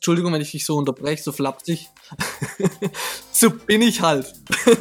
Entschuldigung, 0.00 0.32
wenn 0.32 0.40
ich 0.40 0.52
dich 0.52 0.64
so 0.64 0.78
unterbreche, 0.78 1.22
so 1.22 1.30
flapsig. 1.30 1.90
so 3.32 3.50
bin 3.50 3.82
ich 3.82 4.00
halt. 4.00 4.32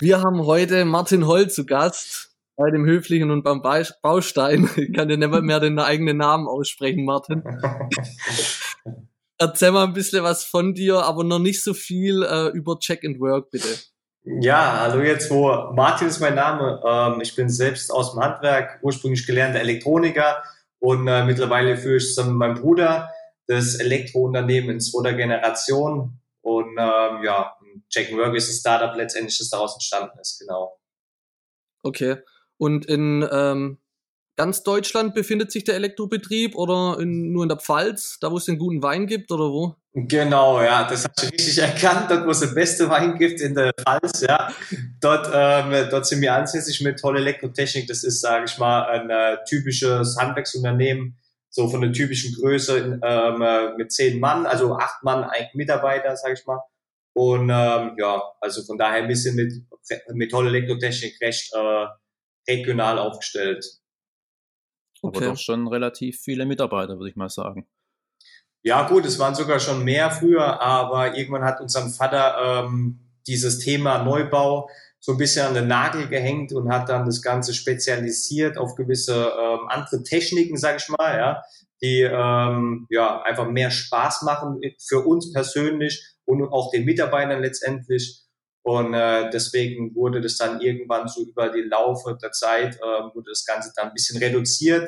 Wir 0.00 0.20
haben 0.20 0.44
heute 0.44 0.84
Martin 0.84 1.26
Holl 1.26 1.48
zu 1.48 1.64
Gast 1.64 2.36
bei 2.56 2.70
dem 2.70 2.84
Höflichen 2.84 3.30
und 3.30 3.42
beim 3.42 3.62
Baustein. 3.62 4.68
Ich 4.76 4.92
kann 4.92 5.08
dir 5.08 5.16
nicht 5.16 5.30
mehr 5.30 5.60
den 5.60 5.78
eigenen 5.78 6.18
Namen 6.18 6.46
aussprechen, 6.46 7.06
Martin. 7.06 7.42
Erzähl 9.38 9.72
mal 9.72 9.84
ein 9.84 9.94
bisschen 9.94 10.22
was 10.24 10.44
von 10.44 10.74
dir, 10.74 11.04
aber 11.04 11.24
noch 11.24 11.38
nicht 11.38 11.62
so 11.62 11.72
viel 11.72 12.22
äh, 12.22 12.48
über 12.48 12.78
Check 12.78 13.02
and 13.02 13.18
Work, 13.18 13.50
bitte. 13.50 13.78
Ja, 14.22 14.80
hallo 14.80 15.02
jetzt 15.02 15.30
wo. 15.30 15.72
Martin 15.72 16.08
ist 16.08 16.20
mein 16.20 16.34
Name. 16.34 16.82
Ähm, 16.86 17.20
ich 17.22 17.34
bin 17.34 17.48
selbst 17.48 17.90
aus 17.90 18.12
dem 18.12 18.20
Handwerk, 18.20 18.78
ursprünglich 18.82 19.26
gelernter 19.26 19.60
Elektroniker 19.60 20.42
und 20.78 21.08
äh, 21.08 21.24
mittlerweile 21.24 21.78
führe 21.78 21.96
ich 21.96 22.08
zusammen 22.08 22.36
mit 22.36 22.38
meinem 22.38 22.60
Bruder 22.60 23.10
das 23.46 23.76
Elektrounternehmen 23.76 24.70
in 24.70 24.80
zweiter 24.80 25.14
Generation. 25.14 26.20
Und 26.42 26.76
ähm, 26.78 27.24
ja, 27.24 27.56
Check 27.88 28.10
and 28.10 28.18
Work 28.18 28.34
ist 28.36 28.50
ein 28.50 28.60
Startup 28.60 28.94
letztendlich, 28.94 29.38
das 29.38 29.48
daraus 29.48 29.74
entstanden 29.74 30.18
ist, 30.20 30.38
genau. 30.38 30.78
Okay. 31.82 32.16
Und 32.58 32.84
in 32.86 33.26
ähm, 33.32 33.78
ganz 34.36 34.62
Deutschland 34.62 35.14
befindet 35.14 35.50
sich 35.50 35.64
der 35.64 35.76
Elektrobetrieb 35.76 36.56
oder 36.56 36.98
in, 37.00 37.32
nur 37.32 37.42
in 37.42 37.48
der 37.48 37.58
Pfalz, 37.58 38.18
da 38.20 38.30
wo 38.30 38.36
es 38.36 38.44
den 38.44 38.58
guten 38.58 38.82
Wein 38.82 39.06
gibt 39.06 39.32
oder 39.32 39.44
wo? 39.50 39.76
Genau, 39.92 40.62
ja, 40.62 40.88
das 40.88 41.04
hast 41.04 41.20
du 41.20 41.26
richtig 41.26 41.58
erkannt. 41.62 42.10
Dort, 42.10 42.24
wo 42.24 42.30
es 42.30 42.40
den 42.40 42.54
besten 42.54 42.88
Wein 42.88 43.18
gibt 43.18 43.40
in 43.40 43.54
der 43.54 43.72
Pfalz, 43.72 44.20
ja. 44.20 44.52
Dort, 45.00 45.28
ähm, 45.34 45.88
dort 45.90 46.06
sind 46.06 46.20
wir 46.20 46.34
ansässig 46.34 46.80
mit 46.80 47.00
toller 47.00 47.18
Elektrotechnik. 47.18 47.88
Das 47.88 48.04
ist, 48.04 48.20
sage 48.20 48.44
ich 48.44 48.56
mal, 48.58 48.84
ein 48.84 49.10
äh, 49.10 49.38
typisches 49.48 50.16
Handwerksunternehmen, 50.16 51.18
so 51.48 51.68
von 51.68 51.80
der 51.80 51.92
typischen 51.92 52.32
Größe 52.34 53.00
ähm, 53.02 53.42
äh, 53.42 53.74
mit 53.76 53.90
zehn 53.90 54.20
Mann, 54.20 54.46
also 54.46 54.76
acht 54.76 55.02
Mann, 55.02 55.24
ein 55.24 55.48
Mitarbeiter, 55.54 56.14
sage 56.16 56.34
ich 56.34 56.46
mal. 56.46 56.60
Und 57.12 57.50
ähm, 57.50 57.96
ja, 57.98 58.22
also 58.40 58.62
von 58.62 58.78
daher 58.78 59.02
ein 59.02 59.08
bisschen 59.08 59.34
mit, 59.34 59.52
mit 60.14 60.30
toller 60.30 60.50
Elektrotechnik 60.50 61.20
recht 61.20 61.52
äh, 61.52 61.86
regional 62.48 63.00
aufgestellt. 63.00 63.66
Okay. 65.02 65.16
Aber 65.16 65.26
doch 65.32 65.38
schon 65.38 65.66
relativ 65.66 66.20
viele 66.20 66.46
Mitarbeiter, 66.46 66.96
würde 66.98 67.10
ich 67.10 67.16
mal 67.16 67.28
sagen. 67.28 67.68
Ja, 68.62 68.86
gut, 68.86 69.06
es 69.06 69.18
waren 69.18 69.34
sogar 69.34 69.58
schon 69.58 69.84
mehr 69.84 70.10
früher, 70.10 70.60
aber 70.60 71.16
irgendwann 71.16 71.44
hat 71.44 71.60
unser 71.60 71.88
Vater 71.88 72.66
ähm, 72.66 73.00
dieses 73.26 73.58
Thema 73.58 74.04
Neubau 74.04 74.68
so 74.98 75.12
ein 75.12 75.18
bisschen 75.18 75.46
an 75.46 75.54
den 75.54 75.66
Nagel 75.66 76.08
gehängt 76.08 76.52
und 76.52 76.70
hat 76.70 76.90
dann 76.90 77.06
das 77.06 77.22
Ganze 77.22 77.54
spezialisiert 77.54 78.58
auf 78.58 78.74
gewisse 78.74 79.14
ähm, 79.14 79.60
andere 79.68 80.02
Techniken, 80.02 80.58
sage 80.58 80.76
ich 80.78 80.88
mal, 80.90 81.16
ja, 81.16 81.42
die 81.82 82.02
ähm, 82.02 82.86
ja 82.90 83.22
einfach 83.22 83.48
mehr 83.48 83.70
Spaß 83.70 84.22
machen 84.22 84.60
für 84.78 85.06
uns 85.06 85.32
persönlich 85.32 86.14
und 86.26 86.42
auch 86.42 86.70
den 86.70 86.84
Mitarbeitern 86.84 87.40
letztendlich. 87.40 88.20
Und 88.62 88.92
äh, 88.92 89.30
deswegen 89.30 89.94
wurde 89.94 90.20
das 90.20 90.36
dann 90.36 90.60
irgendwann 90.60 91.08
so 91.08 91.22
über 91.22 91.48
die 91.48 91.62
Laufe 91.62 92.18
der 92.20 92.32
Zeit, 92.32 92.76
äh, 92.76 93.14
wurde 93.14 93.30
das 93.30 93.46
Ganze 93.46 93.72
dann 93.74 93.88
ein 93.88 93.94
bisschen 93.94 94.18
reduziert 94.18 94.86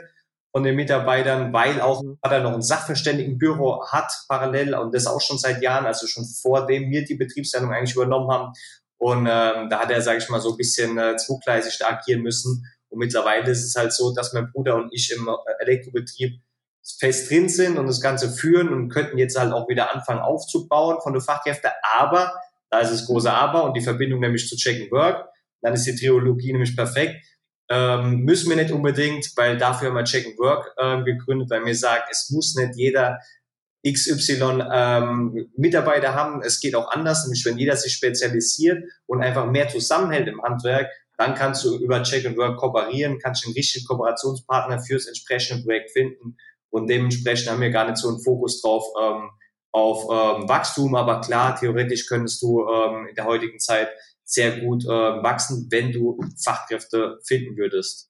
von 0.53 0.63
den 0.63 0.77
Mitarbeitern, 0.77 1.53
weil 1.53 1.81
auch 1.81 2.03
mhm. 2.03 2.19
er 2.23 2.41
noch 2.41 2.53
ein 2.53 2.63
Sachverständigenbüro 2.63 3.87
hat 3.89 4.13
parallel 4.29 4.75
und 4.75 4.95
das 4.95 5.07
auch 5.07 5.21
schon 5.21 5.39
seit 5.39 5.63
Jahren, 5.63 5.87
also 5.87 6.07
schon 6.07 6.27
vor 6.27 6.67
dem 6.67 6.91
wir 6.91 7.05
die 7.05 7.15
Betriebsleitung 7.15 7.73
eigentlich 7.73 7.97
übernommen 7.97 8.31
haben. 8.31 8.53
Und 8.99 9.21
ähm, 9.21 9.69
da 9.69 9.81
hat 9.81 9.91
er, 9.91 10.03
sage 10.03 10.19
ich 10.19 10.29
mal, 10.29 10.41
so 10.41 10.51
ein 10.51 10.57
bisschen 10.57 10.99
äh, 10.99 11.17
zugleisig 11.17 11.79
da 11.79 11.89
agieren 11.89 12.23
müssen. 12.23 12.65
Und 12.89 12.99
mittlerweile 12.99 13.51
ist 13.51 13.65
es 13.65 13.75
halt 13.75 13.93
so, 13.93 14.15
dass 14.15 14.33
mein 14.35 14.53
Bruder 14.53 14.77
und 14.77 14.93
ich 14.93 15.11
im 15.11 15.27
äh, 15.27 15.63
Elektrobetrieb 15.65 16.41
fest 16.99 17.31
drin 17.31 17.49
sind 17.49 17.79
und 17.79 17.87
das 17.87 18.01
Ganze 18.01 18.31
führen 18.31 18.69
und 18.69 18.91
könnten 18.91 19.17
jetzt 19.17 19.39
halt 19.39 19.53
auch 19.53 19.69
wieder 19.69 19.95
anfangen 19.95 20.21
aufzubauen 20.21 20.99
von 21.03 21.15
den 21.15 21.23
Fachkräften. 21.23 21.71
Aber, 21.97 22.33
da 22.71 22.81
ist 22.81 22.93
das 22.93 23.07
große 23.07 23.33
Aber 23.33 23.65
und 23.65 23.77
die 23.77 23.81
Verbindung 23.81 24.21
nämlich 24.21 24.49
zu 24.49 24.57
Check 24.57 24.83
and 24.83 24.93
Work, 24.93 25.29
dann 25.63 25.75
ist 25.75 25.87
die 25.87 25.95
Triologie 25.95 26.53
nämlich 26.53 26.77
perfekt 26.77 27.25
ähm, 27.73 28.25
müssen 28.25 28.51
wir 28.51 28.57
nicht 28.57 28.71
unbedingt, 28.71 29.33
weil 29.37 29.57
dafür 29.57 29.89
haben 29.89 29.97
wir 29.97 30.05
Check 30.05 30.27
and 30.27 30.39
Work 30.39 30.75
äh, 30.77 31.03
gegründet, 31.05 31.49
weil 31.49 31.65
wir 31.65 31.75
sagen, 31.75 32.03
es 32.11 32.29
muss 32.31 32.55
nicht 32.55 32.77
jeder 32.77 33.19
XY 33.91 34.63
ähm, 34.71 35.51
Mitarbeiter 35.57 36.15
haben. 36.15 36.43
Es 36.43 36.61
geht 36.61 36.75
auch 36.75 36.91
anders, 36.91 37.25
nämlich 37.25 37.45
wenn 37.47 37.57
jeder 37.57 37.75
sich 37.77 37.95
spezialisiert 37.95 38.85
und 39.07 39.23
einfach 39.23 39.47
mehr 39.47 39.69
zusammenhält 39.69 40.29
im 40.29 40.43
Handwerk, 40.43 40.91
dann 41.17 41.35
kannst 41.35 41.65
du 41.65 41.79
über 41.79 42.03
Check 42.03 42.27
and 42.27 42.37
Work 42.37 42.59
kooperieren, 42.59 43.19
kannst 43.19 43.47
den 43.47 43.55
richtigen 43.55 43.87
Kooperationspartner 43.87 44.81
fürs 44.81 45.07
entsprechende 45.07 45.65
Projekt 45.65 45.93
finden 45.93 46.37
und 46.71 46.89
dementsprechend 46.89 47.51
haben 47.51 47.61
wir 47.61 47.71
gar 47.71 47.87
nicht 47.87 47.97
so 47.99 48.09
einen 48.09 48.23
Fokus 48.23 48.61
drauf 48.61 48.85
ähm, 49.01 49.31
auf 49.73 50.05
ähm, 50.05 50.49
Wachstum, 50.49 50.95
aber 50.95 51.23
klar, 51.23 51.57
theoretisch 51.59 52.07
könntest 52.07 52.43
du 52.43 52.67
ähm, 52.69 53.07
in 53.09 53.15
der 53.15 53.25
heutigen 53.25 53.59
Zeit 53.59 53.89
sehr 54.33 54.61
gut 54.61 54.85
äh, 54.85 54.89
wachsen, 54.89 55.67
wenn 55.71 55.93
du 55.93 56.19
Fachkräfte 56.43 57.19
finden 57.25 57.57
würdest. 57.57 58.09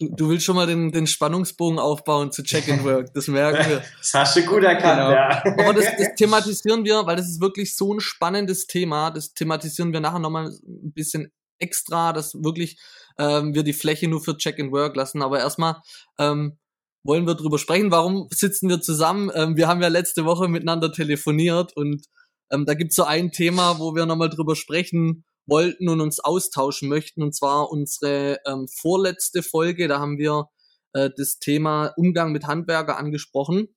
Du, 0.00 0.08
du 0.10 0.28
willst 0.30 0.44
schon 0.44 0.56
mal 0.56 0.66
den, 0.66 0.90
den 0.90 1.06
Spannungsbogen 1.06 1.78
aufbauen 1.78 2.32
zu 2.32 2.42
Check 2.42 2.68
and 2.68 2.84
Work, 2.84 3.12
das 3.14 3.28
merken 3.28 3.70
wir. 3.70 3.82
das 3.98 4.14
hast 4.14 4.36
du 4.36 4.42
gut 4.42 4.64
erkannt, 4.64 4.98
genau. 4.98 5.10
ja. 5.12 5.42
Aber 5.44 5.74
das, 5.74 5.86
das 5.96 6.14
thematisieren 6.16 6.84
wir, 6.84 7.06
weil 7.06 7.16
das 7.16 7.28
ist 7.28 7.40
wirklich 7.40 7.76
so 7.76 7.94
ein 7.94 8.00
spannendes 8.00 8.66
Thema. 8.66 9.10
Das 9.10 9.34
thematisieren 9.34 9.92
wir 9.92 10.00
nachher 10.00 10.18
nochmal 10.18 10.46
ein 10.46 10.92
bisschen 10.92 11.32
extra, 11.60 12.12
dass 12.12 12.34
wirklich 12.34 12.78
ähm, 13.18 13.54
wir 13.54 13.62
die 13.62 13.72
Fläche 13.72 14.08
nur 14.08 14.20
für 14.20 14.36
Check 14.36 14.60
and 14.60 14.72
Work 14.72 14.96
lassen. 14.96 15.22
Aber 15.22 15.38
erstmal 15.38 15.76
ähm, 16.18 16.58
wollen 17.04 17.26
wir 17.26 17.34
drüber 17.34 17.58
sprechen. 17.58 17.90
Warum 17.90 18.28
sitzen 18.30 18.68
wir 18.68 18.80
zusammen? 18.80 19.30
Ähm, 19.34 19.56
wir 19.56 19.68
haben 19.68 19.82
ja 19.82 19.88
letzte 19.88 20.24
Woche 20.24 20.48
miteinander 20.48 20.92
telefoniert 20.92 21.76
und 21.76 22.06
ähm, 22.50 22.66
da 22.66 22.74
gibt's 22.74 22.96
so 22.96 23.04
ein 23.04 23.30
Thema, 23.32 23.78
wo 23.78 23.94
wir 23.94 24.06
nochmal 24.06 24.30
drüber 24.30 24.56
sprechen 24.56 25.24
wollten 25.48 25.88
und 25.88 26.00
uns 26.00 26.20
austauschen 26.20 26.88
möchten, 26.88 27.22
und 27.22 27.34
zwar 27.34 27.70
unsere 27.70 28.38
ähm, 28.46 28.68
vorletzte 28.68 29.42
Folge. 29.42 29.88
Da 29.88 29.98
haben 29.98 30.18
wir 30.18 30.48
äh, 30.92 31.10
das 31.16 31.38
Thema 31.38 31.92
Umgang 31.96 32.32
mit 32.32 32.46
Handwerker 32.46 32.98
angesprochen. 32.98 33.74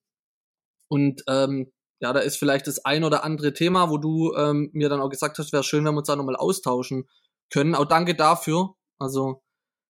Und 0.90 1.24
ähm, 1.28 1.72
ja, 2.02 2.14
da 2.14 2.20
ist 2.20 2.38
vielleicht 2.38 2.68
das 2.68 2.84
ein 2.84 3.04
oder 3.04 3.24
andere 3.24 3.54
Thema, 3.54 3.90
wo 3.90 3.98
du 3.98 4.36
ähm, 4.36 4.70
mir 4.74 4.90
dann 4.90 5.02
auch 5.02 5.10
gesagt 5.10 5.38
hast, 5.38 5.54
wäre 5.54 5.64
schön, 5.64 5.86
wenn 5.86 5.94
wir 5.94 6.00
uns 6.00 6.08
da 6.08 6.16
nochmal 6.16 6.36
austauschen 6.36 7.08
können. 7.50 7.76
Auch 7.76 7.86
danke 7.86 8.16
dafür. 8.16 8.76
Also 9.00 9.42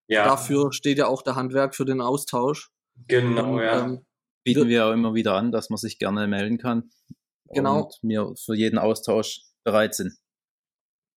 ja. 0.08 0.24
dafür 0.24 0.72
steht 0.72 0.98
ja 0.98 1.06
auch 1.06 1.22
der 1.22 1.34
Handwerk 1.34 1.74
für 1.74 1.84
den 1.84 2.00
Austausch. 2.00 2.70
Genau, 3.08 3.54
und, 3.54 3.62
ja. 3.62 3.84
Ähm, 3.84 4.06
Bieten 4.44 4.68
wir 4.68 4.86
auch 4.86 4.92
immer 4.92 5.14
wieder 5.14 5.34
an, 5.34 5.52
dass 5.52 5.70
man 5.70 5.76
sich 5.76 5.98
gerne 5.98 6.26
melden 6.26 6.58
kann 6.58 6.90
genau. 7.54 7.84
und 7.84 7.98
wir 8.02 8.34
für 8.36 8.54
jeden 8.54 8.78
Austausch 8.78 9.42
bereit 9.64 9.94
sind. 9.94 10.12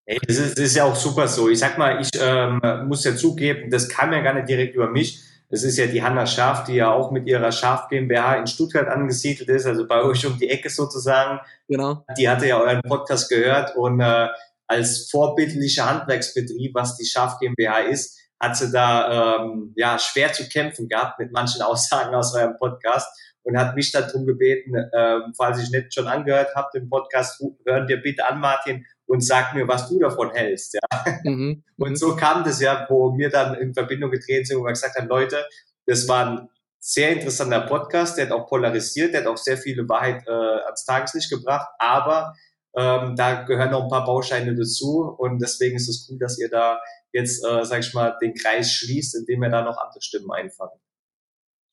Ey, 0.07 0.19
das, 0.27 0.37
ist, 0.37 0.57
das 0.57 0.65
ist 0.65 0.75
ja 0.75 0.83
auch 0.83 0.95
super 0.95 1.27
so. 1.27 1.49
Ich 1.49 1.59
sag 1.59 1.77
mal, 1.77 1.99
ich 1.99 2.09
ähm, 2.19 2.61
muss 2.87 3.03
ja 3.03 3.15
zugeben, 3.15 3.71
das 3.71 3.89
kam 3.89 4.13
ja 4.13 4.21
gar 4.21 4.35
nicht 4.35 4.47
direkt 4.47 4.75
über 4.75 4.89
mich. 4.89 5.19
Das 5.49 5.63
ist 5.63 5.77
ja 5.77 5.87
die 5.87 6.03
Hanna 6.03 6.25
Schaf, 6.25 6.63
die 6.65 6.75
ja 6.75 6.91
auch 6.91 7.11
mit 7.11 7.27
ihrer 7.27 7.51
Schaf 7.51 7.87
GmbH 7.89 8.35
in 8.35 8.47
Stuttgart 8.47 8.87
angesiedelt 8.87 9.49
ist, 9.49 9.65
also 9.65 9.87
bei 9.87 10.01
euch 10.03 10.25
um 10.25 10.37
die 10.37 10.49
Ecke 10.49 10.69
sozusagen. 10.69 11.39
Genau. 11.67 12.03
Die 12.17 12.29
hatte 12.29 12.47
ja 12.47 12.59
euren 12.59 12.81
Podcast 12.81 13.29
gehört 13.29 13.75
und 13.75 13.99
äh, 13.99 14.27
als 14.67 15.09
vorbildlicher 15.09 15.87
Handwerksbetrieb, 15.89 16.73
was 16.73 16.97
die 16.97 17.05
Schaf 17.05 17.39
GmbH 17.39 17.79
ist, 17.79 18.19
hat 18.39 18.57
sie 18.57 18.71
da 18.71 19.37
ähm, 19.37 19.73
ja 19.75 19.97
schwer 19.97 20.33
zu 20.33 20.47
kämpfen 20.49 20.87
gehabt 20.87 21.19
mit 21.19 21.31
manchen 21.31 21.61
Aussagen 21.63 22.13
aus 22.13 22.35
eurem 22.35 22.57
Podcast 22.57 23.07
und 23.43 23.57
hat 23.57 23.75
mich 23.75 23.91
darum 23.91 24.25
gebeten, 24.25 24.75
äh, 24.75 25.19
falls 25.37 25.61
ich 25.61 25.69
nicht 25.69 25.93
schon 25.93 26.07
angehört 26.07 26.55
habe, 26.55 26.67
den 26.73 26.89
Podcast, 26.89 27.43
hören 27.65 27.87
dir 27.87 27.97
bitte 27.97 28.27
an, 28.27 28.39
Martin, 28.39 28.85
und 29.07 29.21
sag 29.21 29.53
mir, 29.53 29.67
was 29.67 29.89
du 29.89 29.99
davon 29.99 30.31
hältst. 30.31 30.73
Ja. 30.73 31.19
Mhm. 31.23 31.63
Und 31.77 31.95
so 31.97 32.15
kam 32.15 32.43
das 32.43 32.59
ja, 32.61 32.85
wo 32.89 33.17
wir 33.17 33.29
dann 33.29 33.55
in 33.55 33.73
Verbindung 33.73 34.11
getreten 34.11 34.45
sind, 34.45 34.57
wo 34.57 34.63
wir 34.63 34.71
gesagt 34.71 34.97
haben, 34.97 35.07
Leute, 35.07 35.45
das 35.85 36.07
war 36.07 36.25
ein 36.25 36.49
sehr 36.79 37.11
interessanter 37.11 37.61
Podcast, 37.61 38.17
der 38.17 38.27
hat 38.27 38.31
auch 38.31 38.47
polarisiert, 38.47 39.13
der 39.13 39.21
hat 39.21 39.27
auch 39.27 39.37
sehr 39.37 39.57
viele 39.57 39.87
Wahrheit 39.89 40.23
äh, 40.27 40.31
ans 40.31 40.85
Tageslicht 40.85 41.29
gebracht, 41.29 41.67
aber 41.79 42.35
ähm, 42.75 43.15
da 43.15 43.43
gehören 43.43 43.71
noch 43.71 43.83
ein 43.83 43.89
paar 43.89 44.05
Bausteine 44.05 44.55
dazu 44.55 45.15
und 45.17 45.41
deswegen 45.41 45.77
ist 45.77 45.87
es 45.87 46.07
cool, 46.09 46.19
dass 46.19 46.37
ihr 46.37 46.49
da 46.49 46.79
jetzt, 47.11 47.43
äh, 47.45 47.63
sag 47.63 47.79
ich 47.79 47.93
mal, 47.93 48.17
den 48.21 48.33
Kreis 48.33 48.71
schließt, 48.71 49.15
indem 49.15 49.43
ihr 49.43 49.49
da 49.49 49.63
noch 49.63 49.77
andere 49.77 50.01
Stimmen 50.01 50.31
einfangt. 50.31 50.79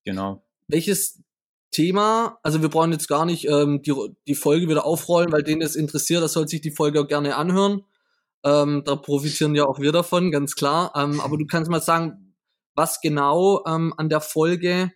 Genau. 0.04 0.42
Welches 0.68 1.20
Thema. 1.72 2.38
Also 2.42 2.62
wir 2.62 2.68
brauchen 2.68 2.92
jetzt 2.92 3.08
gar 3.08 3.26
nicht 3.26 3.48
ähm, 3.48 3.82
die, 3.82 3.94
die 4.28 4.34
Folge 4.34 4.68
wieder 4.68 4.86
aufrollen, 4.86 5.32
weil 5.32 5.42
denen 5.42 5.62
es 5.62 5.74
interessiert, 5.74 6.22
das 6.22 6.34
soll 6.34 6.46
sich 6.46 6.60
die 6.60 6.70
Folge 6.70 7.00
auch 7.00 7.08
gerne 7.08 7.36
anhören. 7.36 7.82
Ähm, 8.44 8.82
da 8.84 8.96
profitieren 8.96 9.54
ja 9.54 9.64
auch 9.64 9.80
wir 9.80 9.92
davon, 9.92 10.30
ganz 10.30 10.54
klar. 10.54 10.92
Ähm, 10.94 11.20
aber 11.20 11.38
du 11.38 11.46
kannst 11.46 11.70
mal 11.70 11.82
sagen, 11.82 12.36
was 12.74 13.00
genau 13.00 13.64
ähm, 13.66 13.92
an 13.96 14.08
der 14.08 14.20
Folge, 14.20 14.92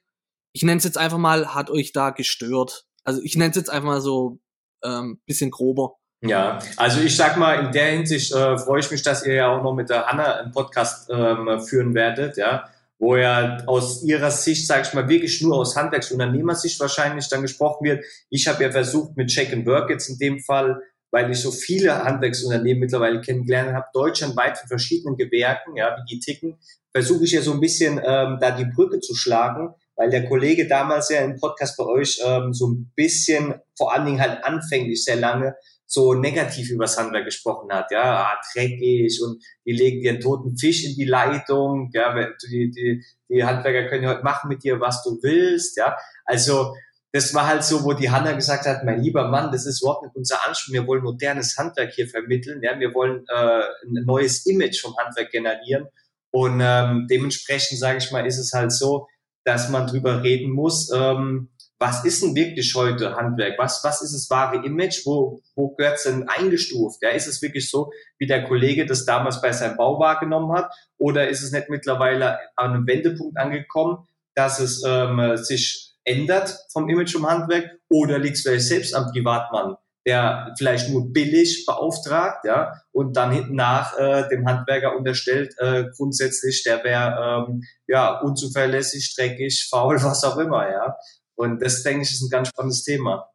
ich 0.53 0.63
nenne 0.63 0.79
es 0.79 0.85
jetzt 0.85 0.99
einfach 0.99 1.19
mal, 1.19 1.55
hat 1.55 1.71
euch 1.71 1.93
da 1.93 2.11
gestört? 2.11 2.87
Also 3.05 3.21
ich 3.23 3.37
nenne 3.37 3.51
es 3.51 3.57
jetzt 3.57 3.71
einfach 3.71 3.89
mal 3.89 4.01
so 4.01 4.39
ähm, 4.85 5.21
bisschen 5.27 5.51
grober. 5.51 5.97
Ja, 6.23 6.59
also 6.77 7.01
ich 7.01 7.15
sag 7.15 7.37
mal, 7.37 7.67
in 7.67 7.73
der 7.73 7.93
Hinsicht 7.93 8.33
äh, 8.33 8.59
freue 8.59 8.81
ich 8.81 8.91
mich, 8.91 9.03
dass 9.03 9.25
ihr 9.25 9.35
ja 9.35 9.49
auch 9.49 9.63
noch 9.63 9.75
mit 9.75 9.91
der 9.91 10.07
Hanna 10.07 10.37
einen 10.37 10.51
Podcast 10.51 11.11
ähm, 11.11 11.61
führen 11.61 11.95
werdet, 11.95 12.37
ja, 12.37 12.65
wo 12.99 13.17
ja 13.17 13.59
aus 13.67 14.03
ihrer 14.05 14.31
Sicht, 14.31 14.67
sage 14.67 14.83
ich 14.87 14.95
mal, 14.95 15.09
wirklich 15.09 15.43
nur 15.43 15.57
aus 15.57 15.77
Handwerksunternehmersicht 15.77 16.81
wahrscheinlich 16.81 17.29
dann 17.29 17.43
gesprochen 17.43 17.85
wird. 17.85 18.05
Ich 18.31 18.49
habe 18.49 18.63
ja 18.65 18.71
versucht 18.71 19.17
mit 19.17 19.29
Check 19.29 19.53
and 19.53 19.67
Work 19.67 19.91
jetzt 19.91 20.09
in 20.09 20.19
dem 20.19 20.41
Fall, 20.41 20.81
weil 21.11 21.31
ich 21.31 21.39
so 21.39 21.51
viele 21.51 22.05
Handwerksunternehmen 22.05 22.81
mittlerweile 22.81 23.21
kennengelernt 23.21 23.75
habe, 23.75 23.87
deutschlandweit 23.93 24.59
von 24.59 24.69
verschiedenen 24.69 25.17
Gewerken, 25.17 25.77
ja, 25.77 25.97
wie 25.97 26.15
die 26.15 26.21
ticken, 26.21 26.59
versuche 26.93 27.25
ich 27.25 27.33
ja 27.33 27.43
so 27.43 27.53
ein 27.53 27.61
bisschen 27.61 28.01
ähm, 28.03 28.39
da 28.41 28.51
die 28.51 28.65
Brücke 28.65 29.01
zu 29.01 29.15
schlagen, 29.15 29.75
weil 29.97 30.11
der 30.11 30.29
Kollege 30.29 30.69
damals 30.69 31.09
ja 31.09 31.21
im 31.21 31.37
Podcast 31.37 31.77
bei 31.77 31.85
euch 31.85 32.21
ähm, 32.25 32.53
so 32.53 32.69
ein 32.69 32.93
bisschen, 32.95 33.55
vor 33.77 33.93
allen 33.93 34.07
Dingen 34.07 34.21
halt 34.21 34.45
anfänglich 34.45 35.05
sehr 35.05 35.17
lange, 35.17 35.55
so 35.87 36.15
negativ 36.15 36.71
übers 36.71 36.99
Handwerk 36.99 37.25
gesprochen 37.25 37.73
hat, 37.73 37.91
ja, 37.91 38.27
ah, 38.27 38.41
dreckig 38.53 39.21
und 39.23 39.43
die 39.65 39.73
legen 39.73 40.01
dir 40.01 40.13
einen 40.13 40.21
toten 40.21 40.57
Fisch 40.57 40.85
in 40.85 40.97
die 40.97 41.05
Leitung, 41.05 41.91
ja, 41.93 42.15
die, 42.51 42.71
die, 42.71 43.05
die 43.29 43.45
Handwerker 43.45 43.89
können 43.89 44.05
ja 44.05 44.11
heute 44.11 44.25
machen 44.25 44.49
mit 44.49 44.65
dir, 44.65 44.81
was 44.81 45.03
du 45.03 45.19
willst, 45.23 45.77
ja, 45.77 45.97
also 46.25 46.75
das 47.13 47.33
war 47.33 47.47
halt 47.47 47.65
so, 47.65 47.83
wo 47.85 47.95
die 47.95 48.11
Hanna 48.11 48.33
gesagt 48.33 48.67
hat, 48.67 48.85
mein 48.85 49.03
lieber 49.03 49.29
Mann, 49.29 49.51
das 49.51 49.65
ist 49.65 49.81
überhaupt 49.81 50.03
nicht 50.03 50.17
unser 50.17 50.47
Anspruch, 50.47 50.75
wir 50.75 50.87
wollen 50.87 51.03
modernes 51.03 51.57
Handwerk 51.57 51.93
hier 51.95 52.09
vermitteln, 52.09 52.61
ja, 52.63 52.79
wir 52.79 52.93
wollen 52.93 53.25
äh, 53.29 53.63
ein 53.87 54.05
neues 54.05 54.45
Image 54.45 54.83
vom 54.83 54.95
Handwerk 54.99 55.31
generieren. 55.31 55.87
Und 56.31 56.61
ähm, 56.63 57.07
dementsprechend, 57.09 57.79
sage 57.79 57.99
ich 57.99 58.11
mal, 58.11 58.27
ist 58.27 58.39
es 58.39 58.53
halt 58.53 58.71
so, 58.71 59.07
dass 59.47 59.69
man 59.69 59.87
drüber 59.87 60.23
reden 60.23 60.51
muss, 60.51 60.91
ähm, 60.93 61.49
was 61.79 62.05
ist 62.05 62.23
denn 62.23 62.35
wirklich 62.35 62.75
heute 62.75 63.15
Handwerk? 63.17 63.59
Was, 63.59 63.85
was 63.85 64.03
ist 64.03 64.13
das 64.13 64.31
wahre 64.31 64.65
Image? 64.65 65.05
Wo, 65.05 65.41
wo 65.55 65.75
gehört 65.75 65.99
es 65.99 66.05
denn 66.05 66.29
eingestuft? 66.29 67.03
Ja, 67.03 67.11
ist 67.11 67.29
es 67.29 67.43
wirklich 67.43 67.71
so, 67.71 67.93
wie 68.19 68.27
der 68.27 68.45
Kollege 68.45 68.87
das 68.87 69.05
damals 69.05 69.41
bei 69.41 69.53
seinem 69.53 69.77
Bau 69.77 70.01
wahrgenommen 70.01 70.53
hat? 70.57 70.73
Oder 70.99 71.29
ist 71.29 71.43
es 71.43 71.53
nicht 71.53 71.69
mittlerweile 71.69 72.39
an 72.57 72.73
einem 72.73 72.87
Wendepunkt 72.87 73.37
angekommen, 73.37 74.09
dass 74.35 74.59
es 74.59 74.83
ähm, 74.87 75.37
sich 75.37 75.95
ändert 76.05 76.59
vom 76.73 76.89
Image 76.89 77.13
vom 77.13 77.29
Handwerk? 77.29 77.79
Oder 77.89 78.19
liegt 78.19 78.37
es 78.37 78.43
vielleicht 78.43 78.67
selbst 78.67 78.95
am 78.95 79.13
Privatmann, 79.13 79.77
der 80.07 80.55
vielleicht 80.57 80.89
nur 80.89 81.13
billig 81.13 81.67
beauftragt, 81.67 82.45
ja, 82.45 82.73
und 82.93 83.17
dann 83.17 83.33
hinten 83.33 83.57
nach 83.57 83.99
äh, 83.99 84.29
dem 84.29 84.47
Handwerker 84.47 84.97
unterstellt, 84.97 85.55
äh, 85.59 85.87
grundsätzlich, 85.97 86.63
der 86.63 86.85
wäre 86.85 87.47
ähm, 87.49 87.63
ja 87.89 88.21
unzuverlässig, 88.21 89.05
streckig, 89.05 89.67
faul, 89.71 89.97
was 90.03 90.25
auch 90.25 90.39
immer, 90.39 90.71
ja. 90.71 90.97
Und 91.35 91.61
das, 91.61 91.83
denke 91.83 92.03
ich, 92.03 92.13
ist 92.13 92.23
ein 92.23 92.31
ganz 92.31 92.49
spannendes 92.49 92.85
Thema. 92.85 93.29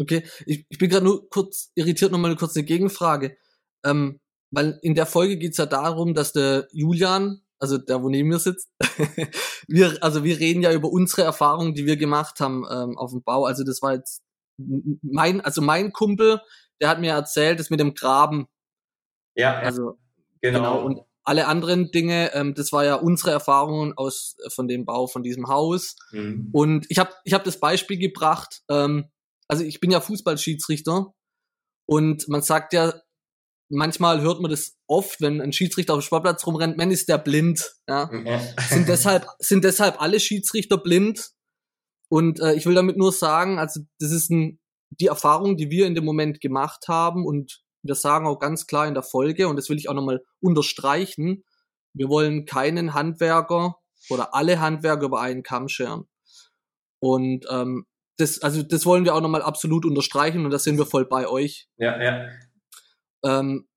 Okay, 0.00 0.22
ich, 0.46 0.64
ich 0.68 0.78
bin 0.78 0.88
gerade 0.88 1.04
nur 1.04 1.28
kurz 1.28 1.70
irritiert, 1.74 2.12
nochmal 2.12 2.30
eine 2.30 2.38
kurze 2.38 2.62
Gegenfrage. 2.62 3.36
Ähm, 3.84 4.20
weil 4.50 4.78
in 4.82 4.94
der 4.94 5.06
Folge 5.06 5.36
geht's 5.36 5.58
ja 5.58 5.66
darum, 5.66 6.14
dass 6.14 6.32
der 6.32 6.68
Julian, 6.72 7.42
also 7.58 7.76
der, 7.76 8.02
wo 8.02 8.08
neben 8.08 8.28
mir 8.28 8.38
sitzt, 8.38 8.70
wir, 9.66 9.98
also 10.00 10.24
wir 10.24 10.38
reden 10.38 10.62
ja 10.62 10.72
über 10.72 10.90
unsere 10.90 11.22
Erfahrungen, 11.22 11.74
die 11.74 11.84
wir 11.84 11.96
gemacht 11.96 12.40
haben 12.40 12.64
ähm, 12.70 12.96
auf 12.96 13.10
dem 13.10 13.22
Bau. 13.22 13.44
Also 13.44 13.64
das 13.64 13.82
war 13.82 13.94
jetzt 13.94 14.22
mein, 14.58 15.40
also 15.40 15.62
mein 15.62 15.92
Kumpel, 15.92 16.40
der 16.80 16.88
hat 16.88 17.00
mir 17.00 17.12
erzählt, 17.12 17.58
das 17.60 17.70
mit 17.70 17.80
dem 17.80 17.94
Graben. 17.94 18.46
Ja, 19.34 19.58
also 19.58 19.98
genau. 20.40 20.58
genau. 20.58 20.84
Und 20.84 21.00
alle 21.24 21.46
anderen 21.46 21.90
Dinge, 21.90 22.32
ähm, 22.32 22.54
das 22.54 22.72
war 22.72 22.84
ja 22.84 22.94
unsere 22.94 23.30
Erfahrungen 23.30 23.92
aus 23.96 24.36
äh, 24.44 24.50
von 24.50 24.66
dem 24.66 24.86
Bau 24.86 25.06
von 25.06 25.22
diesem 25.22 25.48
Haus. 25.48 25.96
Mhm. 26.10 26.48
Und 26.52 26.86
ich 26.88 26.98
habe 26.98 27.12
ich 27.24 27.34
hab 27.34 27.44
das 27.44 27.60
Beispiel 27.60 27.98
gebracht. 27.98 28.62
Ähm, 28.70 29.10
also 29.46 29.62
ich 29.62 29.80
bin 29.80 29.90
ja 29.90 30.00
Fußballschiedsrichter 30.00 31.12
und 31.86 32.28
man 32.28 32.42
sagt 32.42 32.72
ja, 32.72 32.94
manchmal 33.68 34.20
hört 34.22 34.40
man 34.40 34.50
das 34.50 34.76
oft, 34.86 35.20
wenn 35.20 35.40
ein 35.40 35.52
Schiedsrichter 35.52 35.94
auf 35.94 36.00
dem 36.00 36.06
Sportplatz 36.06 36.46
rumrennt, 36.46 36.76
man 36.78 36.90
ist 36.90 37.08
der 37.08 37.18
blind. 37.18 37.74
Ja? 37.86 38.10
ja. 38.24 38.40
Sind 38.68 38.88
deshalb 38.88 39.26
sind 39.38 39.64
deshalb 39.64 40.00
alle 40.00 40.20
Schiedsrichter 40.20 40.78
blind? 40.78 41.30
Und 42.08 42.40
äh, 42.40 42.54
ich 42.54 42.66
will 42.66 42.74
damit 42.74 42.96
nur 42.96 43.12
sagen, 43.12 43.58
also 43.58 43.80
das 43.98 44.12
ist 44.12 44.30
ein, 44.30 44.60
die 44.90 45.06
Erfahrung, 45.06 45.56
die 45.56 45.70
wir 45.70 45.86
in 45.86 45.94
dem 45.94 46.04
Moment 46.04 46.40
gemacht 46.40 46.88
haben 46.88 47.26
und 47.26 47.62
wir 47.82 47.94
sagen 47.94 48.26
auch 48.26 48.38
ganz 48.38 48.66
klar 48.66 48.86
in 48.86 48.94
der 48.94 49.02
Folge, 49.02 49.48
und 49.48 49.56
das 49.56 49.68
will 49.68 49.76
ich 49.76 49.88
auch 49.88 49.94
nochmal 49.94 50.22
unterstreichen, 50.40 51.44
wir 51.94 52.08
wollen 52.08 52.44
keinen 52.44 52.94
Handwerker 52.94 53.76
oder 54.10 54.34
alle 54.34 54.60
Handwerker 54.60 55.06
über 55.06 55.20
einen 55.20 55.42
Kamm 55.42 55.68
scheren. 55.68 56.08
Und 57.00 57.46
ähm, 57.50 57.86
das, 58.16 58.42
also 58.42 58.62
das 58.62 58.84
wollen 58.84 59.04
wir 59.04 59.14
auch 59.14 59.20
nochmal 59.20 59.42
absolut 59.42 59.84
unterstreichen 59.84 60.44
und 60.44 60.50
da 60.50 60.58
sind 60.58 60.78
wir 60.78 60.86
voll 60.86 61.06
bei 61.06 61.28
euch. 61.28 61.68
Ja, 61.76 62.02
ja. 62.02 62.28
Ähm, 63.24 63.68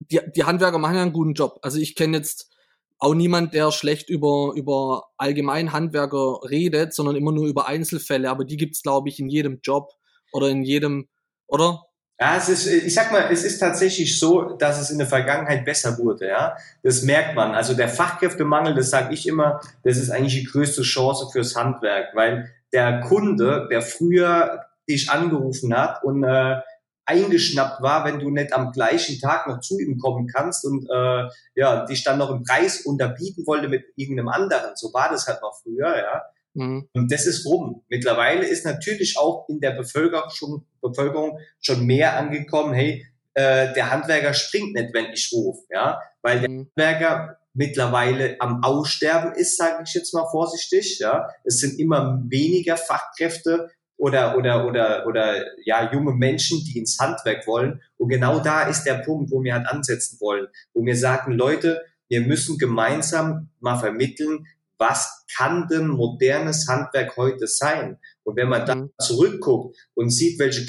die, 0.00 0.20
die 0.34 0.44
Handwerker 0.44 0.78
machen 0.78 0.96
ja 0.96 1.02
einen 1.02 1.12
guten 1.12 1.34
Job. 1.34 1.58
Also 1.62 1.78
ich 1.78 1.94
kenne 1.94 2.18
jetzt 2.18 2.54
auch 2.98 3.14
niemand, 3.14 3.54
der 3.54 3.72
schlecht 3.72 4.08
über, 4.08 4.52
über 4.54 5.04
allgemein 5.16 5.72
Handwerker 5.72 6.40
redet, 6.48 6.94
sondern 6.94 7.16
immer 7.16 7.32
nur 7.32 7.46
über 7.46 7.68
Einzelfälle. 7.68 8.30
Aber 8.30 8.44
die 8.44 8.56
gibt's 8.56 8.82
glaube 8.82 9.08
ich, 9.08 9.20
in 9.20 9.28
jedem 9.28 9.60
Job 9.62 9.92
oder 10.32 10.48
in 10.48 10.62
jedem, 10.62 11.08
oder? 11.46 11.82
Ja, 12.18 12.36
es 12.38 12.48
ist, 12.48 12.66
ich 12.66 12.94
sag 12.94 13.12
mal, 13.12 13.28
es 13.30 13.44
ist 13.44 13.58
tatsächlich 13.58 14.18
so, 14.18 14.56
dass 14.56 14.80
es 14.80 14.90
in 14.90 14.96
der 14.96 15.06
Vergangenheit 15.06 15.66
besser 15.66 15.98
wurde, 15.98 16.28
ja. 16.28 16.56
Das 16.82 17.02
merkt 17.02 17.34
man. 17.34 17.54
Also 17.54 17.74
der 17.74 17.90
Fachkräftemangel, 17.90 18.74
das 18.74 18.88
sage 18.88 19.12
ich 19.12 19.26
immer, 19.28 19.60
das 19.84 19.98
ist 19.98 20.10
eigentlich 20.10 20.34
die 20.34 20.44
größte 20.44 20.82
Chance 20.82 21.28
fürs 21.30 21.54
Handwerk, 21.54 22.14
weil 22.14 22.50
der 22.72 23.00
Kunde, 23.00 23.68
der 23.70 23.82
früher 23.82 24.64
dich 24.88 25.10
angerufen 25.10 25.76
hat 25.76 26.02
und 26.04 26.24
äh, 26.24 26.60
eingeschnappt 27.06 27.82
war, 27.82 28.04
wenn 28.04 28.18
du 28.18 28.30
nicht 28.30 28.52
am 28.52 28.72
gleichen 28.72 29.18
Tag 29.20 29.46
noch 29.46 29.60
zu 29.60 29.78
ihm 29.78 29.98
kommen 29.98 30.26
kannst 30.26 30.64
und 30.64 30.86
äh, 30.90 31.28
ja, 31.54 31.86
dich 31.86 32.04
dann 32.04 32.18
noch 32.18 32.30
im 32.30 32.42
Preis 32.42 32.82
unterbieten 32.82 33.46
wollte 33.46 33.68
mit 33.68 33.84
irgendeinem 33.96 34.28
anderen. 34.28 34.74
So 34.74 34.92
war 34.92 35.08
das 35.10 35.26
halt 35.26 35.40
noch 35.40 35.54
früher, 35.62 35.96
ja. 35.96 36.22
Mhm. 36.54 36.88
Und 36.92 37.12
das 37.12 37.26
ist 37.26 37.46
rum. 37.46 37.84
Mittlerweile 37.88 38.46
ist 38.46 38.64
natürlich 38.64 39.18
auch 39.18 39.48
in 39.48 39.60
der 39.60 39.72
Bevölkerung 39.72 40.30
schon, 40.30 40.66
Bevölkerung 40.80 41.38
schon 41.60 41.86
mehr 41.86 42.16
angekommen, 42.16 42.74
hey, 42.74 43.06
äh, 43.34 43.72
der 43.74 43.90
Handwerker 43.90 44.34
springt 44.34 44.74
nicht, 44.74 44.94
wenn 44.94 45.12
ich 45.12 45.30
rufe, 45.32 45.62
ja, 45.70 46.00
weil 46.22 46.40
der 46.40 46.50
mhm. 46.50 46.70
Handwerker 46.76 47.38
mittlerweile 47.52 48.36
am 48.40 48.62
Aussterben 48.62 49.32
ist, 49.32 49.56
sage 49.56 49.82
ich 49.86 49.94
jetzt 49.94 50.12
mal 50.12 50.28
vorsichtig, 50.30 50.98
ja. 50.98 51.28
Es 51.44 51.58
sind 51.58 51.78
immer 51.78 52.22
weniger 52.28 52.76
Fachkräfte 52.76 53.70
oder 53.96 54.36
oder 54.36 54.66
oder 54.66 55.06
oder 55.06 55.44
ja 55.64 55.92
junge 55.92 56.12
Menschen, 56.12 56.62
die 56.64 56.78
ins 56.78 56.98
Handwerk 56.98 57.46
wollen. 57.46 57.80
Und 57.96 58.08
genau 58.08 58.40
da 58.40 58.62
ist 58.62 58.84
der 58.84 58.94
Punkt, 58.94 59.30
wo 59.30 59.42
wir 59.42 59.54
halt 59.54 59.66
ansetzen 59.66 60.18
wollen, 60.20 60.48
wo 60.74 60.84
wir 60.84 60.96
sagen, 60.96 61.32
Leute, 61.32 61.82
wir 62.08 62.20
müssen 62.20 62.58
gemeinsam 62.58 63.50
mal 63.60 63.78
vermitteln, 63.78 64.46
was 64.78 65.24
kann 65.36 65.68
denn 65.68 65.88
modernes 65.88 66.68
Handwerk 66.68 67.16
heute 67.16 67.46
sein? 67.46 67.98
Und 68.24 68.36
wenn 68.36 68.48
man 68.48 68.66
da 68.66 68.74
mhm. 68.74 68.90
zurückguckt 69.00 69.76
und 69.94 70.10
sieht, 70.10 70.38
welche 70.38 70.66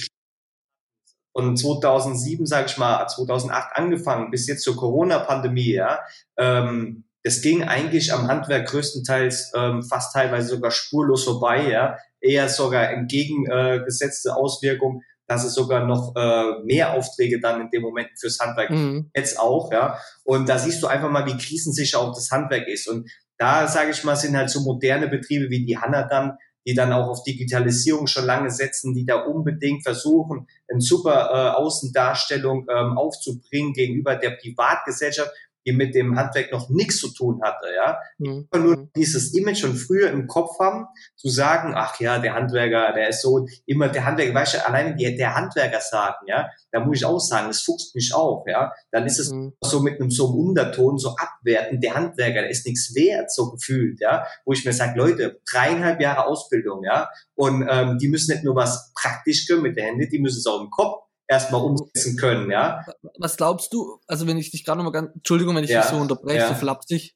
von 1.34 1.56
2007, 1.56 2.48
sage 2.48 2.68
ich 2.68 2.78
mal, 2.78 3.06
2008 3.06 3.76
angefangen 3.76 4.32
bis 4.32 4.48
jetzt 4.48 4.64
zur 4.64 4.76
Corona-Pandemie, 4.76 5.74
ja, 5.74 6.00
ähm, 6.38 7.04
das 7.24 7.42
ging 7.42 7.64
eigentlich 7.64 8.14
am 8.14 8.28
Handwerk 8.28 8.70
größtenteils 8.70 9.52
ähm, 9.54 9.84
fast 9.84 10.14
teilweise 10.14 10.48
sogar 10.48 10.72
spurlos 10.72 11.26
vorbei, 11.26 11.70
ja, 11.70 11.98
eher 12.22 12.50
sogar 12.50 12.92
entgegengesetzte 12.92 14.36
Auswirkungen, 14.36 15.02
dass 15.28 15.44
es 15.44 15.54
sogar 15.54 15.86
noch 15.86 16.16
äh, 16.16 16.64
mehr 16.64 16.94
Aufträge 16.94 17.40
dann 17.40 17.62
in 17.62 17.70
dem 17.70 17.82
Moment 17.82 18.10
fürs 18.20 18.40
Handwerk 18.40 18.70
mhm. 18.70 19.12
jetzt 19.16 19.40
auch, 19.40 19.72
ja. 19.72 20.00
Und 20.24 20.48
da 20.48 20.58
siehst 20.58 20.82
du 20.82 20.88
einfach 20.88 21.10
mal, 21.10 21.26
wie 21.26 21.38
krisensicher 21.38 22.00
auch 22.00 22.14
das 22.14 22.32
Handwerk 22.32 22.68
ist. 22.68 22.88
Und 22.88 23.10
da, 23.38 23.68
sage 23.68 23.92
ich 23.92 24.04
mal, 24.04 24.16
sind 24.16 24.38
halt 24.38 24.50
so 24.50 24.62
moderne 24.62 25.08
Betriebe 25.10 25.50
wie 25.50 25.66
die 25.66 25.78
Hanna 25.78 26.04
dann, 26.04 26.38
die 26.66 26.74
dann 26.74 26.92
auch 26.92 27.08
auf 27.08 27.24
Digitalisierung 27.24 28.08
schon 28.08 28.26
lange 28.26 28.52
setzen, 28.52 28.94
die 28.94 29.06
da 29.06 29.22
unbedingt 29.22 29.84
versuchen, 29.84 30.48
eine 30.70 30.82
super 30.82 31.30
äh, 31.32 31.58
Außendarstellung 31.58 32.68
ähm, 32.70 32.98
aufzubringen 32.98 33.74
gegenüber 33.74 34.16
der 34.16 34.32
Privatgesellschaft 34.32 35.32
die 35.68 35.74
mit 35.74 35.94
dem 35.94 36.16
Handwerk 36.16 36.52
noch 36.52 36.70
nichts 36.70 37.00
zu 37.00 37.14
tun 37.14 37.42
hatte, 37.44 37.68
ja. 37.76 38.00
Mhm. 38.18 38.48
Nur 38.54 38.78
mhm. 38.78 38.92
dieses 38.96 39.34
Image 39.34 39.60
schon 39.60 39.76
früher 39.76 40.10
im 40.12 40.28
Kopf 40.28 40.58
haben, 40.60 40.86
zu 41.18 41.28
sagen, 41.28 41.74
ach 41.76 42.00
ja, 42.00 42.20
der 42.20 42.36
Handwerker, 42.36 42.94
der 42.94 43.10
ist 43.10 43.22
so, 43.22 43.46
immer 43.66 43.90
der 43.90 44.06
Handwerker, 44.06 44.34
weißt 44.34 44.54
du, 44.56 44.66
alleine 44.66 44.96
die, 44.96 45.16
der 45.16 45.36
Handwerker 45.36 45.82
sagen, 45.82 46.26
ja, 46.28 46.50
da 46.72 46.80
muss 46.80 46.98
ich 46.98 47.06
auch 47.06 47.20
sagen, 47.20 47.48
das 47.48 47.62
fuchst 47.62 47.96
mich 47.96 48.14
auf, 48.14 48.48
ja. 48.48 48.72
Dann 48.92 49.06
ist 49.06 49.20
es 49.20 49.32
mhm. 49.32 49.54
so 49.62 49.82
mit 49.82 50.00
einem 50.00 50.10
so 50.10 50.28
einem 50.28 50.40
Unterton, 50.40 50.98
so 50.98 51.16
abwertend, 51.18 51.84
der 51.84 51.96
Handwerker, 51.96 52.42
der 52.42 52.50
ist 52.50 52.66
nichts 52.66 52.96
wert, 52.96 53.32
so 53.32 53.52
gefühlt, 53.52 54.00
ja. 54.00 54.26
Wo 54.46 54.54
ich 54.54 54.64
mir 54.64 54.74
sage, 54.74 54.98
Leute, 54.98 55.42
dreieinhalb 55.52 56.00
Jahre 56.00 56.26
Ausbildung, 56.26 56.84
ja. 56.86 57.10
Und 57.36 57.68
ähm, 57.70 57.98
die 57.98 58.08
müssen 58.08 58.32
nicht 58.32 58.46
nur 58.46 58.56
was 58.56 58.94
praktisch 58.94 59.48
können 59.48 59.64
mit 59.64 59.76
der 59.76 59.86
Hände, 59.86 60.08
die 60.08 60.20
müssen 60.20 60.40
es 60.40 60.48
auch 60.48 60.62
im 60.62 60.70
Kopf 60.70 61.07
erstmal 61.28 61.62
umsetzen 61.62 62.18
können, 62.18 62.50
ja. 62.50 62.86
Was 63.20 63.38
glaubst 63.38 63.74
du, 63.74 64.00
also 64.08 64.28
wenn 64.28 64.38
ich 64.38 64.52
dich 64.52 64.64
gerade 64.64 64.78
nochmal 64.78 64.94
ganz, 64.94 65.14
Entschuldigung, 65.16 65.56
wenn 65.56 65.64
ich 65.64 65.70
ja, 65.70 65.82
dich 65.82 65.90
so 65.90 65.98
unterbreche, 65.98 66.40
ja. 66.40 66.48
so 66.50 66.56
flapsig, 66.56 67.16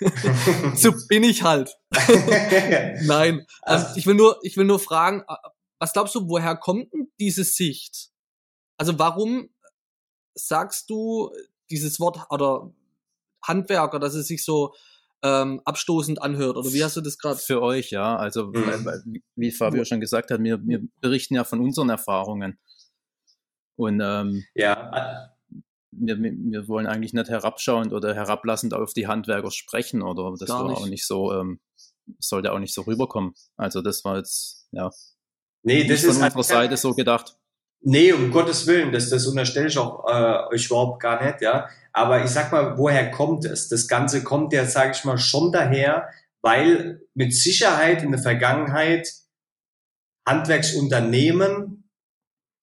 so 0.74 0.92
bin 1.08 1.24
ich 1.24 1.42
halt. 1.42 1.76
Nein, 3.02 3.46
also 3.62 3.86
ich 3.96 4.06
will 4.06 4.14
nur, 4.14 4.38
ich 4.42 4.56
will 4.56 4.64
nur 4.64 4.78
fragen, 4.78 5.24
was 5.78 5.92
glaubst 5.92 6.14
du, 6.14 6.28
woher 6.28 6.56
kommt 6.56 6.92
denn 6.92 7.08
diese 7.18 7.44
Sicht? 7.44 8.10
also 8.78 8.98
warum 8.98 9.48
sagst 10.34 10.90
du 10.90 11.30
dieses 11.70 11.98
Wort 12.00 12.18
oder 12.30 12.72
Handwerker, 13.42 13.98
dass 13.98 14.14
es 14.14 14.26
sich 14.26 14.44
so 14.44 14.74
ähm, 15.22 15.60
abstoßend 15.64 16.20
anhört? 16.20 16.56
Oder 16.56 16.72
wie 16.72 16.84
hast 16.84 16.96
du 16.96 17.00
das 17.00 17.18
gerade? 17.18 17.38
Für 17.38 17.62
euch, 17.62 17.90
ja. 17.90 18.16
Also, 18.16 18.48
mhm. 18.48 19.22
wie 19.34 19.50
Fabio 19.50 19.84
schon 19.84 20.00
gesagt 20.00 20.30
hat, 20.30 20.42
wir, 20.42 20.60
wir 20.66 20.82
berichten 21.00 21.34
ja 21.34 21.44
von 21.44 21.60
unseren 21.60 21.88
Erfahrungen. 21.88 22.58
Und 23.76 24.00
ähm, 24.02 24.44
ja. 24.54 25.30
wir, 25.90 26.18
wir 26.18 26.68
wollen 26.68 26.86
eigentlich 26.86 27.12
nicht 27.12 27.28
herabschauend 27.28 27.92
oder 27.92 28.14
herablassend 28.14 28.74
auf 28.74 28.92
die 28.92 29.06
Handwerker 29.06 29.50
sprechen 29.50 30.02
oder 30.02 30.34
das 30.38 30.48
Gar 30.48 30.64
war 30.64 30.70
nicht. 30.70 30.78
auch 30.78 30.86
nicht 30.88 31.06
so, 31.06 31.32
ähm, 31.32 31.60
sollte 32.18 32.52
auch 32.52 32.58
nicht 32.58 32.74
so 32.74 32.82
rüberkommen. 32.82 33.34
Also 33.56 33.82
das 33.82 34.04
war 34.04 34.16
jetzt, 34.16 34.68
ja. 34.72 34.90
Nee, 35.62 35.84
das 35.84 36.04
ist 36.04 36.16
von 36.16 36.24
unserer 36.24 36.42
Seite 36.42 36.76
so 36.76 36.94
gedacht. 36.94 37.36
Nee, 37.80 38.12
um 38.12 38.30
Gottes 38.30 38.66
Willen, 38.66 38.92
das, 38.92 39.10
das 39.10 39.26
unterstelle 39.26 39.68
ich 39.68 39.78
auch 39.78 40.04
äh, 40.08 40.54
euch 40.54 40.66
überhaupt 40.66 41.00
gar 41.00 41.24
nicht, 41.24 41.40
ja. 41.40 41.68
Aber 41.92 42.24
ich 42.24 42.30
sag 42.30 42.52
mal, 42.52 42.76
woher 42.78 43.10
kommt 43.10 43.44
es? 43.44 43.68
Das 43.68 43.86
Ganze 43.88 44.22
kommt 44.22 44.52
ja, 44.52 44.64
sage 44.64 44.92
ich 44.92 45.04
mal, 45.04 45.18
schon 45.18 45.52
daher, 45.52 46.08
weil 46.42 47.02
mit 47.14 47.34
Sicherheit 47.34 48.02
in 48.02 48.12
der 48.12 48.20
Vergangenheit 48.20 49.08
Handwerksunternehmen 50.26 51.65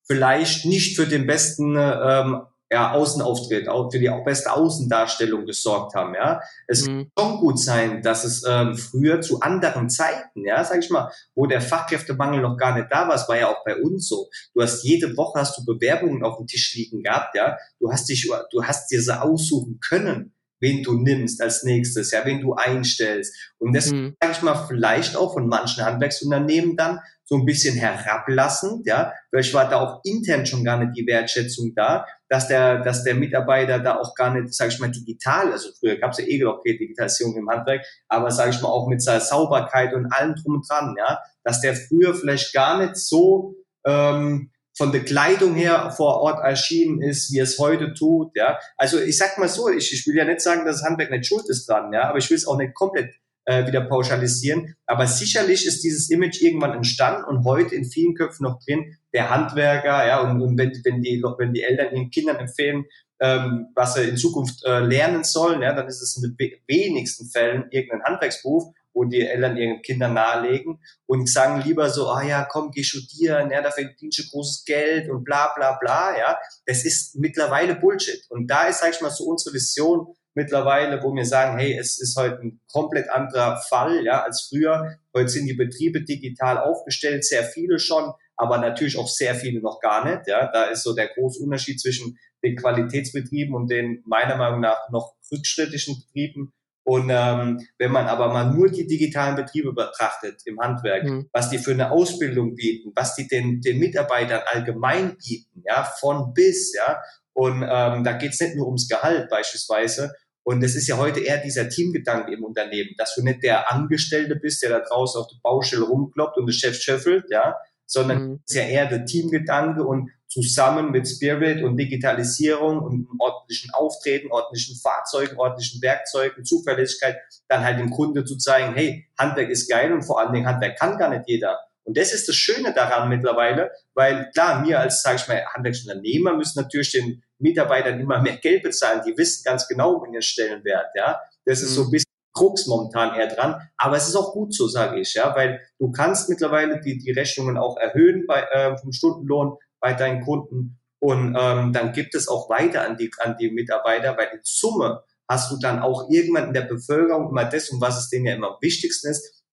vielleicht 0.05 0.65
nicht 0.65 0.95
für 0.95 1.07
den 1.07 1.25
besten 1.25 1.75
ähm, 1.77 2.41
ja, 2.73 2.91
Außenauftritt, 2.91 3.69
auch 3.69 3.91
für 3.91 3.99
die 3.99 4.09
beste 4.25 4.51
Außendarstellung 4.51 5.45
gesorgt 5.45 5.93
haben. 5.93 6.15
Ja, 6.15 6.41
es 6.67 6.87
mhm. 6.87 7.11
kann 7.15 7.29
schon 7.29 7.39
gut 7.39 7.59
sein, 7.59 8.01
dass 8.01 8.23
es 8.23 8.43
ähm, 8.47 8.75
früher 8.75 9.21
zu 9.21 9.41
anderen 9.41 9.89
Zeiten, 9.89 10.43
ja, 10.45 10.63
sag 10.63 10.79
ich 10.79 10.89
mal, 10.89 11.11
wo 11.35 11.45
der 11.45 11.61
Fachkräftemangel 11.61 12.41
noch 12.41 12.57
gar 12.57 12.75
nicht 12.75 12.87
da 12.89 13.07
war, 13.07 13.15
es 13.15 13.29
war 13.29 13.37
ja 13.37 13.49
auch 13.49 13.63
bei 13.63 13.75
uns 13.77 14.07
so. 14.07 14.27
Du 14.55 14.61
hast 14.61 14.83
jede 14.83 15.15
Woche 15.15 15.39
hast 15.39 15.57
du 15.57 15.65
Bewerbungen 15.65 16.23
auf 16.23 16.37
dem 16.37 16.47
Tisch 16.47 16.73
liegen 16.73 17.03
gehabt, 17.03 17.35
ja. 17.35 17.57
Du 17.79 17.91
hast 17.91 18.09
dich, 18.09 18.29
du 18.51 18.63
hast 18.63 18.89
dir 18.89 19.01
sie 19.01 19.21
aussuchen 19.21 19.79
können 19.79 20.33
wen 20.63 20.81
du 20.81 20.93
nimmst 20.93 21.41
als 21.41 21.63
nächstes, 21.63 22.11
ja, 22.11 22.25
wen 22.25 22.41
du 22.41 22.53
einstellst. 22.53 23.53
Und 23.59 23.75
das 23.75 23.91
mhm. 23.91 24.15
sage 24.19 24.33
ich 24.33 24.41
mal 24.41 24.65
vielleicht 24.67 25.15
auch 25.15 25.33
von 25.33 25.47
manchen 25.47 25.85
Handwerksunternehmen 25.85 26.75
dann 26.75 26.99
so 27.25 27.35
ein 27.35 27.45
bisschen 27.45 27.75
herablassend, 27.75 28.85
ja. 28.87 29.13
Vielleicht 29.29 29.53
war 29.53 29.69
da 29.69 29.79
auch 29.79 30.01
intern 30.03 30.45
schon 30.45 30.63
gar 30.63 30.77
nicht 30.77 30.97
die 30.97 31.05
Wertschätzung 31.05 31.73
da, 31.75 32.05
dass 32.29 32.47
der, 32.47 32.79
dass 32.81 33.03
der 33.03 33.15
Mitarbeiter 33.15 33.79
da 33.79 33.99
auch 33.99 34.15
gar 34.15 34.33
nicht, 34.33 34.53
sage 34.53 34.71
ich 34.71 34.79
mal, 34.79 34.91
digital, 34.91 35.51
also 35.51 35.69
früher 35.79 35.97
gab 35.97 36.11
es 36.11 36.19
ja 36.19 36.25
eh 36.25 36.39
keine 36.39 36.77
Digitalisierung 36.77 37.37
im 37.37 37.49
Handwerk, 37.49 37.85
aber 38.07 38.31
sage 38.31 38.51
ich 38.51 38.61
mal 38.61 38.69
auch 38.69 38.87
mit 38.87 39.01
seiner 39.01 39.19
Sauberkeit 39.19 39.93
und 39.93 40.11
allem 40.11 40.35
drum 40.35 40.55
und 40.55 40.69
dran, 40.69 40.95
ja, 40.97 41.19
dass 41.43 41.61
der 41.61 41.75
früher 41.75 42.13
vielleicht 42.13 42.53
gar 42.53 42.79
nicht 42.79 42.95
so 42.95 43.55
ähm, 43.85 44.51
von 44.75 44.91
der 44.91 45.03
Kleidung 45.03 45.55
her 45.55 45.91
vor 45.95 46.21
Ort 46.21 46.43
erschienen 46.43 47.01
ist, 47.01 47.31
wie 47.31 47.39
es 47.39 47.59
heute 47.59 47.93
tut, 47.93 48.35
ja. 48.35 48.57
Also 48.77 48.99
ich 48.99 49.17
sag 49.17 49.37
mal 49.37 49.49
so, 49.49 49.69
ich, 49.69 49.93
ich 49.93 50.05
will 50.07 50.15
ja 50.15 50.25
nicht 50.25 50.41
sagen, 50.41 50.65
dass 50.65 50.77
das 50.77 50.85
Handwerk 50.85 51.11
nicht 51.11 51.27
schuld 51.27 51.47
ist 51.47 51.69
dran, 51.69 51.93
ja, 51.93 52.09
aber 52.09 52.17
ich 52.17 52.29
will 52.29 52.37
es 52.37 52.47
auch 52.47 52.57
nicht 52.57 52.73
komplett 52.73 53.13
äh, 53.45 53.67
wieder 53.67 53.81
pauschalisieren. 53.81 54.75
Aber 54.85 55.05
sicherlich 55.07 55.65
ist 55.65 55.83
dieses 55.83 56.09
Image 56.09 56.41
irgendwann 56.41 56.73
entstanden 56.73 57.25
und 57.25 57.45
heute 57.45 57.75
in 57.75 57.85
vielen 57.85 58.15
Köpfen 58.15 58.45
noch 58.45 58.59
drin, 58.63 58.97
der 59.13 59.29
Handwerker, 59.29 60.07
ja, 60.07 60.21
und, 60.21 60.41
und 60.41 60.57
wenn, 60.57 60.71
wenn, 60.83 61.01
die, 61.01 61.23
wenn 61.37 61.53
die 61.53 61.63
Eltern 61.63 61.93
ihren 61.93 62.09
Kindern 62.09 62.37
empfehlen, 62.37 62.85
ähm, 63.19 63.67
was 63.75 63.93
sie 63.93 64.03
in 64.03 64.17
Zukunft 64.17 64.65
äh, 64.65 64.79
lernen 64.79 65.23
sollen, 65.23 65.61
ja, 65.61 65.73
dann 65.73 65.87
ist 65.87 66.01
es 66.01 66.17
in 66.17 66.35
den 66.35 66.51
wenigsten 66.67 67.27
Fällen 67.29 67.65
irgendein 67.69 68.03
Handwerksberuf 68.03 68.73
wo 68.93 69.05
die 69.05 69.21
Eltern 69.21 69.57
ihren 69.57 69.81
Kindern 69.81 70.13
nahelegen 70.13 70.79
und 71.05 71.29
sagen 71.29 71.61
lieber 71.61 71.89
so, 71.89 72.07
ah 72.09 72.23
ja, 72.23 72.45
komm, 72.49 72.71
geh 72.71 72.83
studieren, 72.83 73.51
ja, 73.51 73.61
da 73.61 73.71
verdienst 73.71 74.19
du 74.19 74.23
großes 74.29 74.65
Geld 74.65 75.09
und 75.09 75.23
bla 75.23 75.53
bla 75.55 75.77
bla, 75.79 76.17
ja. 76.17 76.37
Das 76.65 76.85
ist 76.85 77.15
mittlerweile 77.15 77.75
Bullshit. 77.75 78.25
Und 78.29 78.47
da 78.47 78.67
ist, 78.67 78.79
sag 78.79 78.93
ich 78.93 79.01
mal, 79.01 79.09
so 79.09 79.25
unsere 79.25 79.53
Vision 79.53 80.07
mittlerweile, 80.35 81.01
wo 81.03 81.13
wir 81.13 81.25
sagen, 81.25 81.57
hey, 81.59 81.77
es 81.77 81.99
ist 81.99 82.17
heute 82.17 82.39
ein 82.41 82.61
komplett 82.71 83.09
anderer 83.09 83.61
Fall, 83.69 84.03
ja, 84.03 84.23
als 84.23 84.47
früher. 84.49 84.97
Heute 85.13 85.29
sind 85.29 85.45
die 85.45 85.53
Betriebe 85.53 86.03
digital 86.03 86.57
aufgestellt, 86.57 87.23
sehr 87.23 87.43
viele 87.43 87.79
schon, 87.79 88.11
aber 88.35 88.57
natürlich 88.57 88.97
auch 88.97 89.07
sehr 89.07 89.35
viele 89.35 89.61
noch 89.61 89.79
gar 89.79 90.05
nicht, 90.05 90.27
ja. 90.27 90.49
Da 90.51 90.65
ist 90.65 90.83
so 90.83 90.93
der 90.93 91.09
große 91.09 91.43
Unterschied 91.43 91.79
zwischen 91.79 92.17
den 92.43 92.55
Qualitätsbetrieben 92.55 93.55
und 93.55 93.69
den 93.69 94.03
meiner 94.05 94.35
Meinung 94.35 94.59
nach 94.59 94.89
noch 94.91 95.15
rückschrittlichen 95.31 95.95
Betrieben 96.05 96.53
und 96.85 97.09
ähm, 97.09 97.65
wenn 97.77 97.91
man 97.91 98.07
aber 98.07 98.33
mal 98.33 98.51
nur 98.53 98.69
die 98.69 98.85
digitalen 98.85 99.35
Betriebe 99.35 99.73
betrachtet 99.73 100.41
im 100.45 100.59
Handwerk, 100.59 101.03
mhm. 101.05 101.29
was 101.31 101.49
die 101.49 101.57
für 101.57 101.71
eine 101.71 101.91
Ausbildung 101.91 102.55
bieten, 102.55 102.91
was 102.95 103.15
die 103.15 103.27
den, 103.27 103.61
den 103.61 103.79
Mitarbeitern 103.79 104.41
allgemein 104.45 105.17
bieten, 105.17 105.63
ja, 105.65 105.83
von 105.83 106.33
bis, 106.33 106.73
ja, 106.75 106.99
und 107.33 107.63
ähm, 107.63 108.03
da 108.03 108.13
geht's 108.13 108.39
nicht 108.41 108.55
nur 108.55 108.67
ums 108.67 108.87
Gehalt 108.87 109.29
beispielsweise. 109.29 110.13
Und 110.43 110.61
es 110.61 110.75
ist 110.75 110.87
ja 110.87 110.97
heute 110.97 111.21
eher 111.21 111.37
dieser 111.37 111.69
Teamgedanke 111.69 112.33
im 112.33 112.43
Unternehmen, 112.43 112.91
dass 112.97 113.15
du 113.15 113.23
nicht 113.23 113.43
der 113.43 113.71
Angestellte 113.71 114.35
bist, 114.35 114.61
der 114.61 114.71
da 114.71 114.79
draußen 114.81 115.21
auf 115.21 115.27
der 115.27 115.37
Baustelle 115.41 115.83
rumkloppt 115.83 116.37
und 116.37 116.47
das 116.47 116.57
Chef 116.57 116.75
schöffelt, 116.75 117.25
ja, 117.29 117.55
sondern 117.85 118.27
mhm. 118.27 118.39
es 118.45 118.53
ist 118.53 118.61
ja 118.61 118.67
eher 118.67 118.87
der 118.87 119.05
Teamgedanke 119.05 119.83
und 119.83 120.11
zusammen 120.33 120.91
mit 120.91 121.07
Spirit 121.07 121.63
und 121.63 121.77
Digitalisierung 121.77 122.79
und 122.79 123.07
ordentlichen 123.19 123.71
Auftreten, 123.73 124.31
ordentlichen 124.31 124.75
Fahrzeugen, 124.75 125.37
ordentlichen 125.37 125.81
Werkzeugen, 125.81 126.43
Zuverlässigkeit, 126.43 127.17
dann 127.47 127.63
halt 127.63 127.79
dem 127.79 127.91
Kunde 127.91 128.25
zu 128.25 128.37
zeigen, 128.37 128.73
hey, 128.73 129.07
Handwerk 129.17 129.49
ist 129.49 129.69
geil 129.69 129.93
und 129.93 130.03
vor 130.03 130.19
allen 130.19 130.33
Dingen 130.33 130.47
Handwerk 130.47 130.77
kann 130.79 130.97
gar 130.97 131.09
nicht 131.09 131.23
jeder. 131.27 131.59
Und 131.85 131.97
das 131.97 132.13
ist 132.13 132.27
das 132.27 132.35
Schöne 132.35 132.73
daran 132.73 133.09
mittlerweile, 133.09 133.71
weil 133.93 134.31
klar, 134.33 134.65
wir 134.65 134.79
als, 134.79 135.01
sage 135.01 135.17
ich 135.17 135.27
mal, 135.27 135.45
Handwerksunternehmer 135.53 136.35
müssen 136.35 136.61
natürlich 136.61 136.91
den 136.91 137.23
Mitarbeitern 137.39 137.99
immer 137.99 138.21
mehr 138.21 138.37
Geld 138.37 138.63
bezahlen. 138.63 139.01
Die 139.05 139.17
wissen 139.17 139.43
ganz 139.43 139.67
genau 139.67 139.95
um 139.95 140.11
ihren 140.11 140.21
Stellenwert, 140.21 140.87
ja. 140.95 141.19
Das 141.45 141.61
ist 141.61 141.75
so 141.75 141.81
ein 141.81 141.87
mhm. 141.87 141.91
bisschen 141.91 142.13
Krux 142.33 142.67
momentan 142.67 143.15
eher 143.15 143.27
dran. 143.27 143.69
Aber 143.77 143.97
es 143.97 144.07
ist 144.07 144.15
auch 144.15 144.33
gut 144.33 144.53
so, 144.55 144.67
sage 144.67 144.99
ich, 144.99 145.13
ja, 145.13 145.35
weil 145.35 145.61
du 145.77 145.91
kannst 145.91 146.29
mittlerweile 146.29 146.79
die, 146.79 146.97
die 146.97 147.11
Rechnungen 147.11 147.57
auch 147.57 147.77
erhöhen 147.77 148.25
bei, 148.27 148.41
äh, 148.41 148.77
vom 148.77 148.91
Stundenlohn 148.91 149.57
bei 149.83 149.93
deinen 149.93 150.23
Kunden. 150.23 150.79
Und 150.99 151.35
ähm, 151.37 151.73
dann 151.73 151.91
gibt 151.91 152.15
es 152.15 152.29
auch 152.29 152.49
weiter 152.49 152.87
an 152.87 152.95
die, 152.95 153.11
an 153.19 153.35
die 153.37 153.51
Mitarbeiter, 153.51 154.17
weil 154.17 154.29
in 154.33 154.39
Summe 154.43 155.03
hast 155.29 155.51
du 155.51 155.57
dann 155.59 155.79
auch 155.79 156.09
irgendwann 156.09 156.47
in 156.47 156.53
der 156.53 156.61
Bevölkerung 156.61 157.29
immer 157.29 157.43
das, 157.43 157.69
um 157.69 157.81
was 157.81 157.99
es 157.99 158.09
denen 158.09 158.25
ja 158.25 158.35
immer 158.35 158.51
am 158.51 158.57
wichtigsten 158.61 159.09
ist, 159.09 159.43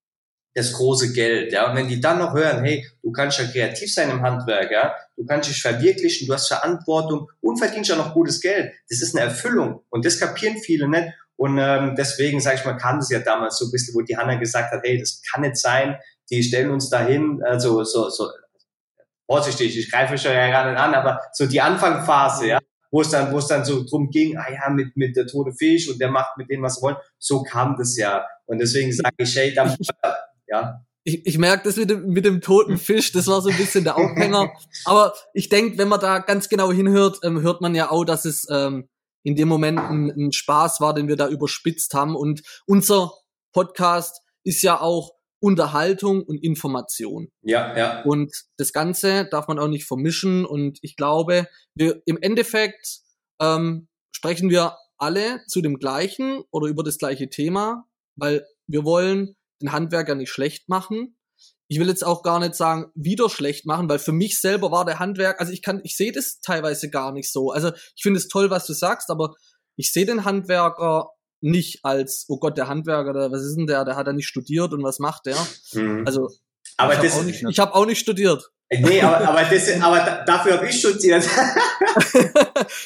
das 0.55 0.73
große 0.73 1.13
Geld, 1.13 1.53
ja. 1.53 1.69
Und 1.69 1.77
wenn 1.77 1.89
die 1.89 2.01
dann 2.01 2.19
noch 2.19 2.35
hören, 2.35 2.65
hey, 2.65 2.87
du 3.03 3.11
kannst 3.11 3.39
ja 3.39 3.47
kreativ 3.47 3.93
sein 3.93 4.11
im 4.11 4.23
Handwerk, 4.23 4.71
ja, 4.71 4.95
du 5.17 5.25
kannst 5.25 5.49
dich 5.49 5.61
verwirklichen, 5.61 6.29
du 6.29 6.35
hast 6.35 6.49
Verantwortung 6.49 7.29
und 7.41 7.59
verdienst 7.59 7.91
ja 7.91 7.97
noch 7.97 8.15
gutes 8.15 8.41
Geld. 8.41 8.73
Das 8.89 9.03
ist 9.03 9.17
eine 9.17 9.27
Erfüllung. 9.27 9.83
Und 9.91 10.05
das 10.05 10.21
kapieren 10.21 10.59
viele 10.59 10.89
nicht. 10.89 11.09
Und 11.37 11.59
ähm, 11.59 11.95
deswegen, 11.97 12.41
sage 12.41 12.57
ich 12.57 12.65
mal, 12.65 12.77
kam 12.77 12.99
das 12.99 13.11
ja 13.11 13.21
damals 13.21 13.59
so 13.59 13.67
ein 13.67 13.71
bisschen, 13.73 13.95
wo 13.95 14.03
die 14.03 14.17
Hanna 14.17 14.37
gesagt 14.37 14.73
hat, 14.73 14.83
hey, 14.85 14.99
das 14.99 15.23
kann 15.33 15.41
nicht 15.41 15.57
sein, 15.57 15.97
die 16.31 16.43
stellen 16.43 16.71
uns 16.71 16.91
dahin, 16.91 17.43
also 17.45 17.83
so, 17.83 18.09
so 18.09 18.29
vorsichtig, 19.31 19.79
ich 19.79 19.89
greife 19.89 20.19
schon 20.19 20.33
ja 20.33 20.51
gar 20.51 20.69
nicht 20.69 20.81
an, 20.81 20.93
aber 20.93 21.21
so 21.33 21.47
die 21.47 21.61
Anfangphase, 21.61 22.49
ja, 22.49 22.59
wo 22.91 23.01
es 23.01 23.11
dann, 23.11 23.33
wo 23.33 23.39
es 23.39 23.47
dann 23.47 23.65
so 23.65 23.85
drum 23.85 24.11
ging, 24.11 24.37
ah 24.37 24.51
ja, 24.53 24.69
mit, 24.71 24.97
mit 24.97 25.15
der 25.15 25.29
tote 25.29 25.53
Fisch 25.53 25.89
und 25.89 26.01
der 26.01 26.11
macht 26.11 26.37
mit 26.37 26.51
dem, 26.51 26.63
was 26.63 26.79
er 26.79 26.83
wollen, 26.83 26.97
so 27.19 27.45
kam 27.45 27.77
das 27.79 27.97
ja. 27.97 28.27
Und 28.47 28.59
deswegen 28.59 28.93
sage 28.93 29.15
ich, 29.19 29.37
hey, 29.37 29.55
dann, 29.55 29.77
ja. 30.49 30.85
Ich, 31.05 31.25
ich 31.27 31.39
merke 31.39 31.63
das 31.63 31.77
mit 31.77 31.91
dem, 31.91 32.09
mit 32.09 32.25
dem 32.25 32.41
toten 32.41 32.77
Fisch, 32.77 33.13
das 33.13 33.29
war 33.29 33.41
so 33.41 33.51
ein 33.51 33.57
bisschen 33.57 33.85
der 33.85 33.97
Aufhänger. 33.97 34.51
Aber 34.85 35.15
ich 35.33 35.49
denke, 35.49 35.79
wenn 35.79 35.89
man 35.89 36.01
da 36.01 36.19
ganz 36.19 36.49
genau 36.49 36.73
hinhört, 36.73 37.21
ähm, 37.23 37.41
hört 37.41 37.61
man 37.61 37.77
ja 37.77 37.93
auch, 37.93 38.05
dass 38.05 38.25
es 38.25 38.49
ähm, 38.51 38.89
in 39.23 39.37
dem 39.37 39.47
Moment 39.47 39.79
ein, 39.79 40.11
ein 40.11 40.33
Spaß 40.33 40.81
war, 40.81 40.93
den 40.93 41.07
wir 41.07 41.17
da 41.17 41.29
überspitzt 41.29 41.95
haben. 41.95 42.17
Und 42.17 42.43
unser 42.67 43.13
Podcast 43.53 44.23
ist 44.43 44.63
ja 44.63 44.81
auch 44.81 45.20
Unterhaltung 45.41 46.23
und 46.23 46.37
Information. 46.45 47.31
Ja, 47.43 47.77
ja. 47.77 48.03
Und 48.03 48.33
das 48.59 48.73
Ganze 48.73 49.27
darf 49.31 49.49
man 49.49 49.59
auch 49.59 49.69
nicht 49.69 49.87
vermischen. 49.87 50.45
Und 50.45 50.79
ich 50.83 50.97
glaube, 50.97 51.49
wir 51.75 52.03
im 52.05 52.19
Endeffekt 52.21 53.01
ähm, 53.41 53.89
sprechen 54.13 54.51
wir 54.51 54.77
alle 54.99 55.41
zu 55.49 55.63
dem 55.63 55.79
gleichen 55.79 56.43
oder 56.51 56.69
über 56.69 56.85
das 56.85 56.99
gleiche 56.99 57.31
Thema, 57.31 57.87
weil 58.17 58.47
wir 58.67 58.85
wollen 58.85 59.37
den 59.63 59.73
Handwerker 59.73 60.15
nicht 60.15 60.31
schlecht 60.31 60.69
machen. 60.69 61.17
Ich 61.69 61.79
will 61.79 61.89
jetzt 61.89 62.05
auch 62.05 62.23
gar 62.23 62.41
nicht 62.41 62.55
sagen, 62.55 62.87
wieder 62.95 63.31
schlecht 63.31 63.65
machen, 63.65 63.89
weil 63.89 63.99
für 63.99 64.13
mich 64.13 64.41
selber 64.41 64.71
war 64.71 64.85
der 64.85 64.99
Handwerk, 64.99 65.41
also 65.41 65.53
ich 65.53 65.63
kann, 65.63 65.81
ich 65.85 65.97
sehe 65.97 66.13
das 66.13 66.41
teilweise 66.41 66.91
gar 66.91 67.13
nicht 67.13 67.33
so. 67.33 67.51
Also 67.51 67.73
ich 67.97 68.03
finde 68.03 68.19
es 68.19 68.29
toll, 68.29 68.51
was 68.51 68.67
du 68.67 68.75
sagst, 68.75 69.09
aber 69.09 69.35
ich 69.77 69.93
sehe 69.93 70.05
den 70.05 70.25
Handwerker 70.25 71.11
nicht 71.41 71.85
als, 71.85 72.27
oh 72.29 72.39
Gott, 72.39 72.59
der 72.59 72.69
Handwerker, 72.69 73.13
der, 73.13 73.33
was 73.33 73.43
ist 73.43 73.57
denn 73.57 73.67
der, 73.67 73.85
der 73.85 73.97
hat 73.97 74.07
ja 74.07 74.13
nicht 74.13 74.29
studiert 74.29 74.73
und 74.73 74.83
was 74.83 74.99
macht 74.99 75.27
der? 75.27 75.37
Mhm. 75.73 76.05
Also, 76.07 76.31
aber 76.77 76.93
ich 76.93 76.99
habe 76.99 77.21
auch, 77.21 77.25
nicht, 77.25 77.59
hab 77.59 77.75
auch 77.75 77.87
nicht 77.87 78.01
studiert. 78.01 78.51
Nee, 78.73 79.01
aber, 79.03 79.29
aber, 79.29 79.43
das, 79.43 79.83
aber 79.83 80.25
dafür 80.25 80.53
habe 80.53 80.69
ich 80.69 80.79
studiert. 80.79 81.25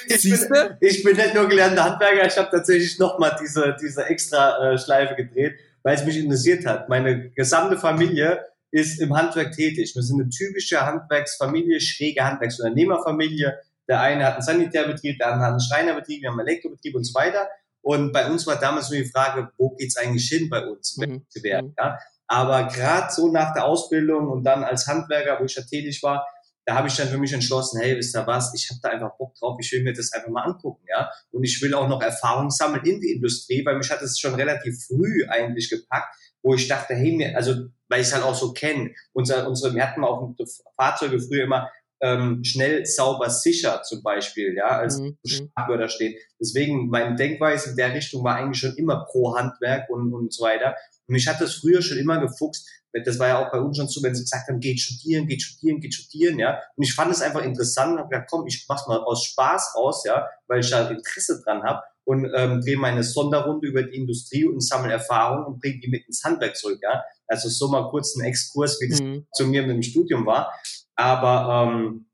ich, 0.08 0.22
bin, 0.22 0.76
ich 0.80 1.04
bin 1.04 1.16
nicht 1.16 1.34
nur 1.34 1.46
gelernter 1.46 1.84
Handwerker, 1.84 2.26
ich 2.26 2.38
habe 2.38 2.48
tatsächlich 2.50 2.98
nochmal 2.98 3.36
diese, 3.40 3.76
diese 3.80 4.04
extra 4.06 4.72
äh, 4.72 4.78
Schleife 4.78 5.14
gedreht, 5.14 5.56
weil 5.82 5.94
es 5.94 6.04
mich 6.04 6.16
interessiert 6.16 6.64
hat. 6.64 6.88
Meine 6.88 7.30
gesamte 7.30 7.76
Familie 7.76 8.42
ist 8.70 8.98
im 9.00 9.14
Handwerk 9.14 9.52
tätig. 9.52 9.94
Wir 9.94 10.02
sind 10.02 10.20
eine 10.20 10.30
typische 10.30 10.80
Handwerksfamilie, 10.80 11.80
schräge 11.80 12.24
Handwerksunternehmerfamilie. 12.24 13.58
Der 13.86 14.00
eine 14.00 14.24
hat 14.24 14.34
einen 14.34 14.42
Sanitärbetrieb, 14.42 15.18
der 15.18 15.28
andere 15.28 15.44
hat 15.44 15.50
einen 15.50 15.60
Schreinerbetrieb, 15.60 16.22
wir 16.22 16.30
haben 16.30 16.40
einen 16.40 16.48
Elektrobetrieb 16.48 16.94
und 16.94 17.04
so 17.04 17.12
weiter. 17.14 17.46
Und 17.84 18.12
bei 18.12 18.30
uns 18.30 18.46
war 18.46 18.58
damals 18.58 18.88
nur 18.88 18.98
die 18.98 19.10
Frage, 19.10 19.50
wo 19.58 19.70
geht's 19.76 19.98
eigentlich 19.98 20.26
hin 20.26 20.48
bei 20.48 20.66
uns? 20.66 20.96
Mhm. 20.96 21.26
mhm. 21.34 21.74
Ja? 21.78 21.98
Aber 22.26 22.66
gerade 22.68 23.12
so 23.12 23.30
nach 23.30 23.52
der 23.52 23.66
Ausbildung 23.66 24.28
und 24.28 24.42
dann 24.42 24.64
als 24.64 24.86
Handwerker, 24.86 25.38
wo 25.38 25.44
ich 25.44 25.54
ja 25.54 25.62
tätig 25.62 26.02
war, 26.02 26.26
da 26.64 26.76
habe 26.76 26.88
ich 26.88 26.96
dann 26.96 27.08
für 27.08 27.18
mich 27.18 27.34
entschlossen, 27.34 27.78
hey, 27.78 27.94
wisst 27.98 28.16
ihr 28.16 28.26
was, 28.26 28.54
ich 28.54 28.70
habe 28.70 28.80
da 28.82 28.88
einfach 28.88 29.18
Bock 29.18 29.34
drauf, 29.34 29.58
ich 29.60 29.70
will 29.70 29.82
mir 29.82 29.92
das 29.92 30.12
einfach 30.12 30.30
mal 30.30 30.44
angucken, 30.44 30.82
ja. 30.88 31.10
Und 31.30 31.44
ich 31.44 31.60
will 31.60 31.74
auch 31.74 31.86
noch 31.86 32.00
Erfahrung 32.00 32.50
sammeln 32.50 32.86
in 32.86 33.02
die 33.02 33.12
Industrie, 33.12 33.62
weil 33.66 33.76
mich 33.76 33.90
hat 33.90 34.00
es 34.00 34.18
schon 34.18 34.34
relativ 34.34 34.86
früh 34.86 35.26
eigentlich 35.28 35.68
gepackt, 35.68 36.16
wo 36.42 36.54
ich 36.54 36.66
dachte, 36.66 36.94
hey, 36.94 37.14
mir, 37.14 37.36
also 37.36 37.66
weil 37.88 38.00
ich 38.00 38.06
es 38.06 38.14
halt 38.14 38.24
auch 38.24 38.34
so 38.34 38.54
kenne, 38.54 38.94
unser, 39.12 39.46
unsere, 39.46 39.74
wir 39.74 39.86
hatten 39.86 40.02
auch 40.04 40.34
Fahrzeuge 40.74 41.20
früher 41.20 41.44
immer 41.44 41.70
ähm, 42.04 42.44
schnell, 42.44 42.84
sauber, 42.84 43.30
sicher 43.30 43.82
zum 43.82 44.02
Beispiel, 44.02 44.54
ja, 44.54 44.66
als 44.66 45.00
mhm. 45.00 45.16
Schlagwörter 45.26 45.88
stehen. 45.88 46.14
Deswegen 46.38 46.88
meine 46.88 47.16
Denkweise 47.16 47.70
in 47.70 47.76
der 47.76 47.94
Richtung 47.94 48.22
war 48.22 48.36
eigentlich 48.36 48.58
schon 48.58 48.76
immer 48.76 49.06
pro 49.06 49.34
Handwerk 49.36 49.88
und, 49.88 50.12
und 50.12 50.32
so 50.32 50.44
weiter. 50.44 50.76
Und 51.06 51.14
mich 51.14 51.26
hat 51.26 51.40
das 51.40 51.54
früher 51.54 51.80
schon 51.80 51.98
immer 51.98 52.20
gefuchst, 52.20 52.68
das 53.02 53.18
war 53.18 53.28
ja 53.28 53.44
auch 53.44 53.50
bei 53.50 53.58
uns 53.58 53.76
schon 53.76 53.88
so, 53.88 54.02
wenn 54.02 54.14
sie 54.14 54.22
gesagt 54.22 54.48
haben, 54.48 54.60
geht 54.60 54.78
studieren, 54.78 55.26
geht 55.26 55.42
studieren, 55.42 55.80
geht 55.80 55.94
studieren, 55.94 56.38
ja. 56.38 56.60
Und 56.76 56.84
ich 56.84 56.94
fand 56.94 57.10
es 57.10 57.22
einfach 57.22 57.42
interessant 57.42 57.94
und 57.94 57.98
habe 57.98 58.08
gedacht, 58.10 58.28
komm, 58.30 58.46
ich 58.46 58.64
mach's 58.68 58.86
mal 58.86 58.98
aus 58.98 59.24
Spaß 59.24 59.72
aus, 59.74 60.04
ja, 60.04 60.28
weil 60.46 60.60
ich 60.60 60.70
da 60.70 60.88
Interesse 60.88 61.42
dran 61.44 61.64
habe 61.64 61.82
und 62.04 62.30
ähm, 62.36 62.60
drehe 62.60 62.76
meine 62.76 63.02
Sonderrunde 63.02 63.66
über 63.66 63.82
die 63.82 63.96
Industrie 63.96 64.44
und 64.44 64.60
sammle 64.60 64.92
Erfahrungen 64.92 65.46
und 65.46 65.60
bringe 65.60 65.80
die 65.80 65.88
mit 65.88 66.06
ins 66.06 66.22
Handwerk 66.22 66.56
zurück, 66.56 66.78
ja. 66.82 67.02
Also 67.26 67.48
so 67.48 67.68
mal 67.68 67.88
kurz 67.90 68.14
ein 68.16 68.24
Exkurs, 68.24 68.80
wie 68.80 68.88
das 68.90 69.00
mhm. 69.00 69.26
zu 69.32 69.46
mir 69.46 69.62
mit 69.62 69.76
dem 69.76 69.82
Studium 69.82 70.26
war. 70.26 70.52
Aber 70.96 71.68
ähm, 71.68 72.06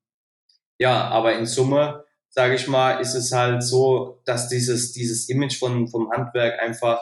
ja, 0.78 1.08
aber 1.08 1.38
in 1.38 1.46
Summe, 1.46 2.04
sage 2.30 2.54
ich 2.54 2.66
mal, 2.68 3.00
ist 3.00 3.14
es 3.14 3.32
halt 3.32 3.62
so, 3.62 4.22
dass 4.25 4.49
dieses, 4.49 4.92
dieses 4.92 5.28
Image 5.28 5.58
von, 5.58 5.88
vom 5.88 6.10
Handwerk 6.10 6.58
einfach 6.60 7.00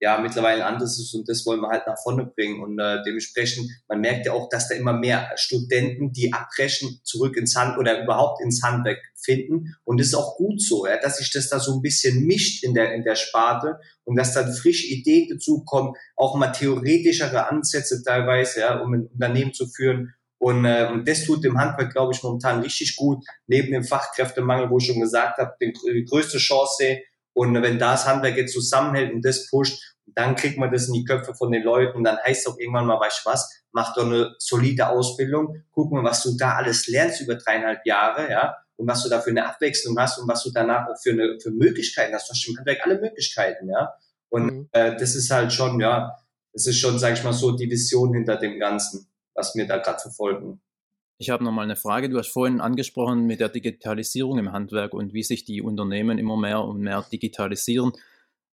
ja 0.00 0.18
mittlerweile 0.18 0.64
anders 0.64 0.98
ist 0.98 1.14
und 1.14 1.28
das 1.28 1.44
wollen 1.44 1.60
wir 1.60 1.68
halt 1.68 1.86
nach 1.86 1.98
vorne 2.02 2.24
bringen. 2.24 2.62
Und 2.62 2.78
äh, 2.78 3.02
dementsprechend 3.04 3.70
man 3.86 4.00
merkt 4.00 4.26
ja 4.26 4.32
auch, 4.32 4.48
dass 4.48 4.68
da 4.68 4.74
immer 4.74 4.94
mehr 4.94 5.30
Studenten, 5.36 6.12
die 6.12 6.32
abbrechen, 6.32 7.00
zurück 7.04 7.36
ins 7.36 7.54
Hand 7.54 7.78
oder 7.78 8.02
überhaupt 8.02 8.42
ins 8.42 8.62
Handwerk 8.62 8.98
finden. 9.14 9.76
Und 9.84 10.00
das 10.00 10.08
ist 10.08 10.14
auch 10.14 10.36
gut 10.36 10.60
so, 10.60 10.86
ja, 10.86 10.96
dass 10.98 11.18
sich 11.18 11.30
das 11.30 11.50
da 11.50 11.60
so 11.60 11.74
ein 11.74 11.82
bisschen 11.82 12.24
mischt 12.24 12.64
in 12.64 12.74
der 12.74 12.94
in 12.94 13.04
der 13.04 13.14
Sparte 13.14 13.78
und 14.04 14.16
dass 14.16 14.32
dann 14.32 14.52
frische 14.52 14.86
Ideen 14.86 15.28
dazu 15.30 15.64
kommen, 15.64 15.94
auch 16.16 16.34
mal 16.34 16.52
theoretischere 16.52 17.48
Ansätze 17.48 18.02
teilweise, 18.02 18.60
ja, 18.60 18.80
um 18.80 18.94
ein 18.94 19.06
Unternehmen 19.06 19.52
zu 19.52 19.68
führen 19.68 20.14
und, 20.40 20.64
äh, 20.64 20.88
und 20.90 21.06
das 21.06 21.24
tut 21.24 21.44
dem 21.44 21.58
Handwerk, 21.58 21.92
glaube 21.92 22.14
ich, 22.14 22.22
momentan 22.22 22.62
richtig 22.62 22.96
gut, 22.96 23.22
neben 23.46 23.72
dem 23.72 23.84
Fachkräftemangel, 23.84 24.70
wo 24.70 24.78
ich 24.78 24.86
schon 24.86 25.00
gesagt 25.00 25.36
habe, 25.38 25.54
die, 25.60 25.72
die 25.72 26.04
größte 26.06 26.38
Chance 26.38 27.00
und 27.34 27.54
wenn 27.62 27.78
das 27.78 28.06
Handwerk 28.06 28.36
jetzt 28.36 28.54
zusammenhält 28.54 29.12
und 29.12 29.22
das 29.22 29.48
pusht, 29.50 29.96
dann 30.06 30.36
kriegt 30.36 30.58
man 30.58 30.72
das 30.72 30.88
in 30.88 30.94
die 30.94 31.04
Köpfe 31.04 31.34
von 31.34 31.52
den 31.52 31.62
Leuten. 31.62 32.02
Dann 32.02 32.18
heißt 32.18 32.46
es 32.46 32.52
auch 32.52 32.58
irgendwann 32.58 32.86
mal, 32.86 32.98
weißt 32.98 33.22
du 33.24 33.30
was, 33.30 33.62
mach 33.72 33.94
doch 33.94 34.06
eine 34.06 34.34
solide 34.38 34.88
Ausbildung, 34.88 35.62
guck 35.72 35.92
mal, 35.92 36.02
was 36.02 36.22
du 36.22 36.36
da 36.36 36.54
alles 36.54 36.88
lernst 36.88 37.20
über 37.20 37.36
dreieinhalb 37.36 37.84
Jahre, 37.84 38.30
ja, 38.30 38.56
und 38.76 38.88
was 38.88 39.02
du 39.02 39.10
da 39.10 39.20
für 39.20 39.30
eine 39.30 39.46
Abwechslung 39.46 39.98
hast 39.98 40.18
und 40.18 40.26
was 40.26 40.42
du 40.42 40.50
danach 40.52 40.88
auch 40.88 40.96
für 41.00 41.10
eine 41.10 41.38
für 41.40 41.50
Möglichkeiten 41.50 42.14
hast. 42.14 42.28
Du 42.28 42.32
hast 42.32 42.48
im 42.48 42.56
Handwerk 42.56 42.80
alle 42.84 42.98
Möglichkeiten, 42.98 43.68
ja. 43.68 43.92
Und 44.30 44.46
mhm. 44.46 44.68
äh, 44.72 44.96
das 44.96 45.14
ist 45.14 45.30
halt 45.30 45.52
schon, 45.52 45.78
ja, 45.80 46.16
das 46.54 46.66
ist 46.66 46.78
schon, 46.78 46.98
sag 46.98 47.12
ich 47.12 47.22
mal 47.22 47.34
so, 47.34 47.52
die 47.52 47.70
Vision 47.70 48.14
hinter 48.14 48.36
dem 48.36 48.58
Ganzen, 48.58 49.06
was 49.40 49.54
wir 49.54 49.66
da 49.66 49.78
gerade 49.78 50.00
verfolgen. 50.00 50.60
Ich 51.18 51.30
habe 51.30 51.44
noch 51.44 51.52
mal 51.52 51.62
eine 51.62 51.76
Frage. 51.76 52.08
Du 52.08 52.18
hast 52.18 52.28
vorhin 52.28 52.60
angesprochen 52.60 53.26
mit 53.26 53.40
der 53.40 53.48
Digitalisierung 53.48 54.38
im 54.38 54.52
Handwerk 54.52 54.94
und 54.94 55.12
wie 55.12 55.22
sich 55.22 55.44
die 55.44 55.60
Unternehmen 55.60 56.18
immer 56.18 56.36
mehr 56.36 56.62
und 56.62 56.80
mehr 56.80 57.04
digitalisieren. 57.12 57.92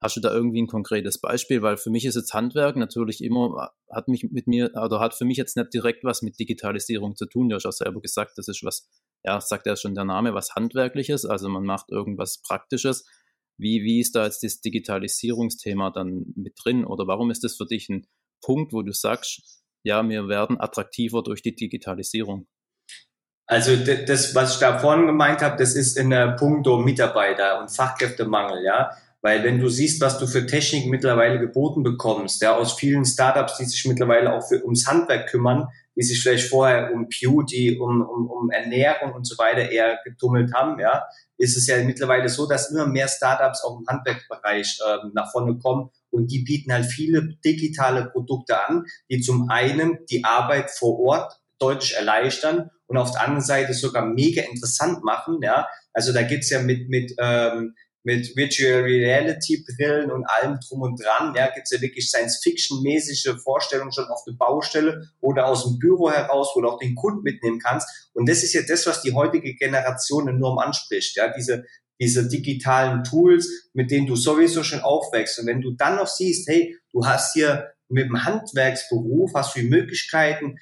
Hast 0.01 0.15
du 0.15 0.21
da 0.21 0.33
irgendwie 0.33 0.61
ein 0.61 0.67
konkretes 0.67 1.19
Beispiel? 1.19 1.61
Weil 1.61 1.77
für 1.77 1.89
mich 1.89 2.05
ist 2.05 2.15
jetzt 2.15 2.33
Handwerk 2.33 2.75
natürlich 2.75 3.23
immer, 3.23 3.71
hat 3.89 4.07
mich 4.07 4.23
mit 4.31 4.47
mir, 4.47 4.71
oder 4.75 4.99
hat 4.99 5.13
für 5.13 5.25
mich 5.25 5.37
jetzt 5.37 5.57
nicht 5.57 5.73
direkt 5.73 6.03
was 6.03 6.21
mit 6.21 6.39
Digitalisierung 6.39 7.15
zu 7.15 7.25
tun. 7.25 7.49
Du 7.49 7.55
hast 7.55 7.65
auch 7.65 7.71
selber 7.71 8.01
gesagt, 8.01 8.37
das 8.37 8.47
ist 8.47 8.63
was, 8.63 8.87
ja, 9.23 9.39
sagt 9.41 9.65
ja 9.65 9.75
schon 9.75 9.95
der 9.95 10.05
Name, 10.05 10.33
was 10.33 10.53
Handwerkliches. 10.55 11.25
Also 11.25 11.49
man 11.49 11.63
macht 11.63 11.89
irgendwas 11.89 12.41
Praktisches. 12.41 13.05
Wie, 13.57 13.83
wie 13.83 14.01
ist 14.01 14.15
da 14.15 14.25
jetzt 14.25 14.43
das 14.43 14.61
Digitalisierungsthema 14.61 15.89
dann 15.91 16.33
mit 16.35 16.55
drin? 16.61 16.85
Oder 16.85 17.07
warum 17.07 17.31
ist 17.31 17.43
das 17.43 17.55
für 17.55 17.65
dich 17.65 17.89
ein 17.89 18.07
Punkt, 18.41 18.73
wo 18.73 18.83
du 18.83 18.91
sagst, 18.91 19.63
ja, 19.87 20.07
wir 20.07 20.27
werden 20.27 20.59
attraktiver 20.59 21.23
durch 21.23 21.41
die 21.41 21.55
Digitalisierung? 21.55 22.45
Also 23.49 23.75
das, 23.77 24.35
was 24.35 24.55
ich 24.55 24.59
da 24.59 24.77
vorhin 24.77 25.07
gemeint 25.07 25.41
habe, 25.41 25.55
das 25.57 25.73
ist 25.73 25.97
in 25.97 26.09
der 26.09 26.33
Punkto 26.33 26.77
Mitarbeiter 26.79 27.61
und 27.61 27.69
Fachkräftemangel, 27.69 28.63
ja. 28.63 28.91
Weil 29.21 29.43
wenn 29.43 29.59
du 29.59 29.69
siehst, 29.69 30.01
was 30.01 30.19
du 30.19 30.27
für 30.27 30.45
Technik 30.45 30.87
mittlerweile 30.87 31.39
geboten 31.39 31.81
bekommst, 31.81 32.41
ja, 32.41 32.55
aus 32.55 32.73
vielen 32.73 33.05
Startups, 33.05 33.57
die 33.57 33.65
sich 33.65 33.85
mittlerweile 33.85 34.33
auch 34.33 34.45
für, 34.45 34.63
ums 34.63 34.85
Handwerk 34.85 35.29
kümmern, 35.29 35.69
die 35.97 36.03
sich 36.03 36.21
vielleicht 36.21 36.47
vorher 36.47 36.93
um 36.93 37.07
Beauty, 37.09 37.79
um, 37.79 38.01
um, 38.01 38.29
um 38.29 38.51
Ernährung 38.51 39.13
und 39.13 39.25
so 39.25 39.37
weiter 39.37 39.71
eher 39.71 39.99
getummelt 40.05 40.53
haben, 40.53 40.79
ja, 40.79 41.03
ist 41.37 41.57
es 41.57 41.67
ja 41.67 41.83
mittlerweile 41.83 42.29
so, 42.29 42.47
dass 42.47 42.71
immer 42.71 42.85
mehr 42.85 43.07
Startups 43.07 43.63
auch 43.63 43.79
im 43.79 43.85
Handwerkbereich 43.87 44.79
äh, 44.85 44.97
nach 45.13 45.31
vorne 45.31 45.57
kommen 45.57 45.89
und 46.11 46.31
die 46.31 46.43
bieten 46.43 46.71
halt 46.71 46.85
viele 46.85 47.35
digitale 47.43 48.09
Produkte 48.11 48.63
an, 48.67 48.85
die 49.09 49.21
zum 49.21 49.49
einen 49.49 50.05
die 50.09 50.23
Arbeit 50.23 50.69
vor 50.69 50.99
Ort 50.99 51.39
deutlich 51.59 51.95
erleichtern 51.95 52.69
und 52.85 52.97
auf 52.97 53.11
der 53.11 53.21
anderen 53.21 53.43
Seite 53.43 53.73
sogar 53.73 54.05
mega 54.05 54.43
interessant 54.43 55.03
machen. 55.03 55.39
Ja, 55.41 55.67
also 55.93 56.13
da 56.13 56.21
gibt's 56.21 56.49
ja 56.51 56.61
mit 56.61 56.89
mit 56.89 57.13
ähm, 57.19 57.75
mit 58.07 58.37
Virtual 58.37 58.83
Reality 58.83 59.65
Brillen 59.67 60.11
und 60.11 60.23
allem 60.23 60.57
drum 60.65 60.81
und 60.81 61.03
dran. 61.03 61.33
Ja, 61.35 61.51
gibt's 61.53 61.71
ja 61.71 61.81
wirklich 61.81 62.09
Science-Fiction-mäßige 62.09 63.35
Vorstellungen 63.43 63.91
schon 63.91 64.05
auf 64.05 64.23
der 64.25 64.31
Baustelle 64.31 65.09
oder 65.19 65.47
aus 65.47 65.65
dem 65.65 65.77
Büro 65.77 66.09
heraus, 66.09 66.53
wo 66.55 66.61
du 66.61 66.69
auch 66.69 66.79
den 66.79 66.95
Kunden 66.95 67.21
mitnehmen 67.23 67.59
kannst. 67.59 68.09
Und 68.13 68.29
das 68.29 68.43
ist 68.43 68.53
ja 68.53 68.61
das, 68.65 68.87
was 68.87 69.01
die 69.01 69.11
heutige 69.11 69.53
Generation 69.55 70.29
enorm 70.29 70.57
anspricht. 70.57 71.17
Ja, 71.17 71.33
diese 71.35 71.65
diese 71.99 72.29
digitalen 72.29 73.03
Tools, 73.03 73.69
mit 73.73 73.89
denen 73.89 74.05
du 74.05 74.15
sowieso 74.15 74.63
schon 74.63 74.81
aufwächst. 74.81 75.39
Und 75.39 75.47
wenn 75.47 75.61
du 75.61 75.71
dann 75.71 75.95
noch 75.95 76.07
siehst, 76.07 76.47
hey, 76.47 76.77
du 76.93 77.05
hast 77.05 77.33
hier 77.33 77.71
mit 77.89 78.05
dem 78.05 78.23
Handwerksberuf, 78.23 79.31
hast 79.33 79.55
du 79.55 79.61
die 79.61 79.67
Möglichkeiten, 79.67 80.59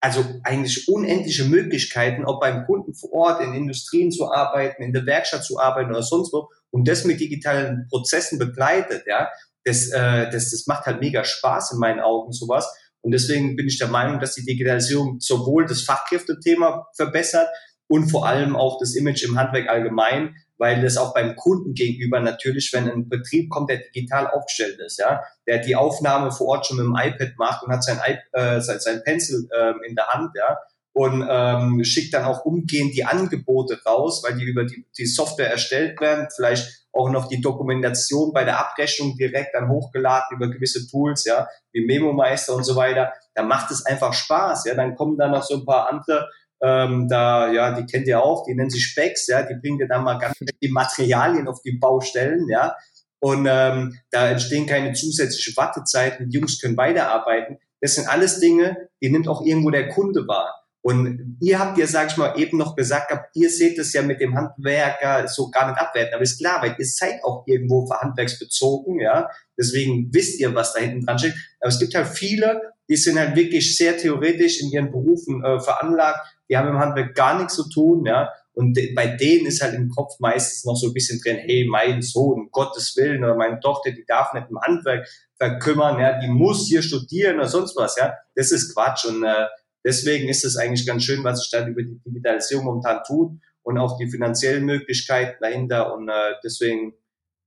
also 0.00 0.22
eigentlich 0.44 0.86
unendliche 0.86 1.44
Möglichkeiten, 1.44 2.26
auch 2.26 2.38
beim 2.38 2.66
Kunden 2.66 2.94
vor 2.94 3.12
Ort, 3.12 3.42
in 3.42 3.54
Industrien 3.54 4.12
zu 4.12 4.30
arbeiten, 4.30 4.82
in 4.82 4.92
der 4.92 5.06
Werkstatt 5.06 5.42
zu 5.42 5.58
arbeiten 5.58 5.90
oder 5.90 6.02
sonst 6.02 6.32
wo 6.32 6.50
und 6.70 6.88
das 6.88 7.04
mit 7.04 7.20
digitalen 7.20 7.86
Prozessen 7.88 8.38
begleitet, 8.38 9.04
ja, 9.06 9.28
das, 9.64 9.90
äh, 9.90 10.30
das, 10.30 10.50
das 10.50 10.66
macht 10.66 10.86
halt 10.86 11.00
mega 11.00 11.24
Spaß 11.24 11.72
in 11.72 11.78
meinen 11.78 12.00
Augen 12.00 12.32
sowas. 12.32 12.72
Und 13.00 13.12
deswegen 13.12 13.56
bin 13.56 13.66
ich 13.66 13.78
der 13.78 13.88
Meinung, 13.88 14.20
dass 14.20 14.34
die 14.34 14.44
Digitalisierung 14.44 15.20
sowohl 15.20 15.66
das 15.66 15.82
Fachkräftethema 15.82 16.86
verbessert 16.96 17.48
und 17.88 18.10
vor 18.10 18.26
allem 18.26 18.56
auch 18.56 18.78
das 18.80 18.94
Image 18.94 19.22
im 19.24 19.38
Handwerk 19.38 19.68
allgemein, 19.68 20.34
weil 20.58 20.80
das 20.82 20.96
auch 20.96 21.14
beim 21.14 21.36
Kunden 21.36 21.74
gegenüber 21.74 22.20
natürlich, 22.20 22.72
wenn 22.72 22.90
ein 22.90 23.08
Betrieb 23.08 23.50
kommt, 23.50 23.70
der 23.70 23.78
digital 23.94 24.26
aufgestellt 24.26 24.80
ist, 24.80 24.98
ja, 24.98 25.22
der 25.46 25.58
die 25.58 25.76
Aufnahme 25.76 26.32
vor 26.32 26.48
Ort 26.48 26.66
schon 26.66 26.78
mit 26.78 26.86
dem 26.86 26.96
iPad 26.96 27.34
macht 27.36 27.62
und 27.62 27.72
hat 27.72 27.84
sein, 27.84 28.00
äh, 28.32 28.60
sein, 28.60 28.80
sein 28.80 29.02
Pencil 29.04 29.48
äh, 29.52 29.74
in 29.86 29.94
der 29.94 30.08
Hand, 30.08 30.30
ja, 30.34 30.58
und 30.96 31.26
ähm, 31.28 31.84
schickt 31.84 32.14
dann 32.14 32.24
auch 32.24 32.46
umgehend 32.46 32.94
die 32.94 33.04
Angebote 33.04 33.78
raus, 33.84 34.22
weil 34.24 34.38
die 34.38 34.44
über 34.44 34.64
die, 34.64 34.86
die 34.96 35.04
Software 35.04 35.50
erstellt 35.50 36.00
werden, 36.00 36.28
vielleicht 36.34 36.86
auch 36.90 37.10
noch 37.10 37.28
die 37.28 37.42
Dokumentation 37.42 38.32
bei 38.32 38.44
der 38.44 38.58
Abrechnung 38.58 39.14
direkt 39.14 39.54
dann 39.54 39.68
hochgeladen 39.68 40.34
über 40.34 40.48
gewisse 40.48 40.88
Tools, 40.88 41.26
ja, 41.26 41.48
wie 41.72 41.84
Memo 41.84 42.14
Meister 42.14 42.54
und 42.54 42.64
so 42.64 42.76
weiter. 42.76 43.12
dann 43.34 43.46
macht 43.46 43.70
es 43.70 43.84
einfach 43.84 44.14
Spaß, 44.14 44.64
ja. 44.64 44.74
Dann 44.74 44.94
kommen 44.94 45.18
da 45.18 45.28
noch 45.28 45.42
so 45.42 45.56
ein 45.56 45.66
paar 45.66 45.86
andere 45.90 46.30
ähm, 46.62 47.06
da, 47.10 47.52
ja, 47.52 47.78
die 47.78 47.84
kennt 47.84 48.06
ihr 48.06 48.22
auch, 48.22 48.46
die 48.46 48.54
nennen 48.54 48.70
sich 48.70 48.86
Specks, 48.86 49.26
ja, 49.26 49.42
die 49.42 49.56
bringen 49.60 49.76
dir 49.76 49.88
dann 49.88 50.02
mal 50.02 50.18
ganz 50.18 50.38
die 50.38 50.70
Materialien 50.70 51.46
auf 51.46 51.60
die 51.60 51.72
Baustellen, 51.72 52.48
ja. 52.48 52.74
Und 53.18 53.46
ähm, 53.50 53.98
da 54.10 54.30
entstehen 54.30 54.64
keine 54.64 54.94
zusätzlichen 54.94 55.54
Wartezeiten, 55.58 56.30
die 56.30 56.38
Jungs 56.38 56.58
können 56.58 56.78
weiterarbeiten. 56.78 57.58
Das 57.82 57.96
sind 57.96 58.08
alles 58.08 58.40
Dinge, 58.40 58.88
die 59.02 59.10
nimmt 59.10 59.28
auch 59.28 59.42
irgendwo 59.42 59.68
der 59.68 59.90
Kunde 59.90 60.26
wahr. 60.26 60.65
Und 60.86 61.36
ihr 61.40 61.58
habt 61.58 61.78
ja, 61.78 61.86
sag 61.88 62.12
ich 62.12 62.16
mal, 62.16 62.38
eben 62.38 62.58
noch 62.58 62.76
gesagt, 62.76 63.12
ihr 63.34 63.50
seht 63.50 63.76
es 63.76 63.92
ja 63.92 64.02
mit 64.02 64.20
dem 64.20 64.36
Handwerker 64.36 65.26
so 65.26 65.50
gar 65.50 65.68
nicht 65.68 65.80
abwerten. 65.80 66.14
Aber 66.14 66.22
ist 66.22 66.38
klar, 66.38 66.62
weil 66.62 66.76
ihr 66.78 66.86
seid 66.86 67.24
auch 67.24 67.42
irgendwo 67.44 67.90
handwerksbezogen, 67.90 69.00
ja. 69.00 69.28
Deswegen 69.58 70.14
wisst 70.14 70.38
ihr, 70.38 70.54
was 70.54 70.74
da 70.74 70.80
hinten 70.82 71.04
dran 71.04 71.18
steht. 71.18 71.34
Aber 71.58 71.70
es 71.70 71.80
gibt 71.80 71.92
halt 71.96 72.06
viele, 72.06 72.62
die 72.88 72.94
sind 72.94 73.18
halt 73.18 73.34
wirklich 73.34 73.76
sehr 73.76 73.96
theoretisch 73.96 74.60
in 74.60 74.70
ihren 74.70 74.92
Berufen 74.92 75.42
äh, 75.42 75.58
veranlagt, 75.58 76.20
die 76.48 76.56
haben 76.56 76.68
im 76.68 76.78
Handwerk 76.78 77.16
gar 77.16 77.36
nichts 77.36 77.56
zu 77.56 77.68
tun, 77.68 78.06
ja. 78.06 78.30
Und 78.52 78.78
bei 78.94 79.08
denen 79.08 79.46
ist 79.46 79.62
halt 79.62 79.74
im 79.74 79.88
Kopf 79.88 80.20
meistens 80.20 80.64
noch 80.66 80.76
so 80.76 80.86
ein 80.86 80.94
bisschen 80.94 81.20
drin, 81.20 81.36
hey, 81.36 81.66
mein 81.68 82.00
Sohn, 82.00 82.42
um 82.42 82.50
Gottes 82.52 82.96
Willen, 82.96 83.24
oder 83.24 83.34
meine 83.34 83.58
Tochter, 83.58 83.90
die 83.90 84.04
darf 84.06 84.32
nicht 84.34 84.46
im 84.50 84.60
Handwerk 84.60 85.08
verkümmern, 85.34 85.98
ja, 85.98 86.20
die 86.20 86.28
muss 86.28 86.68
hier 86.68 86.80
studieren 86.80 87.38
oder 87.38 87.48
sonst 87.48 87.76
was, 87.76 87.96
ja. 87.96 88.14
Das 88.36 88.52
ist 88.52 88.72
Quatsch. 88.72 89.04
Und 89.06 89.24
äh, 89.24 89.46
deswegen 89.86 90.28
ist 90.28 90.44
es 90.44 90.56
eigentlich 90.56 90.84
ganz 90.84 91.04
schön, 91.04 91.24
was 91.24 91.40
sich 91.40 91.50
dann 91.50 91.70
über 91.70 91.82
die 91.82 92.00
Digitalisierung 92.04 92.64
momentan 92.64 93.02
tut 93.06 93.38
und 93.62 93.78
auch 93.78 93.96
die 93.96 94.10
finanziellen 94.10 94.64
Möglichkeiten 94.64 95.38
dahinter. 95.40 95.94
Und 95.94 96.08
äh, 96.08 96.34
deswegen, 96.44 96.94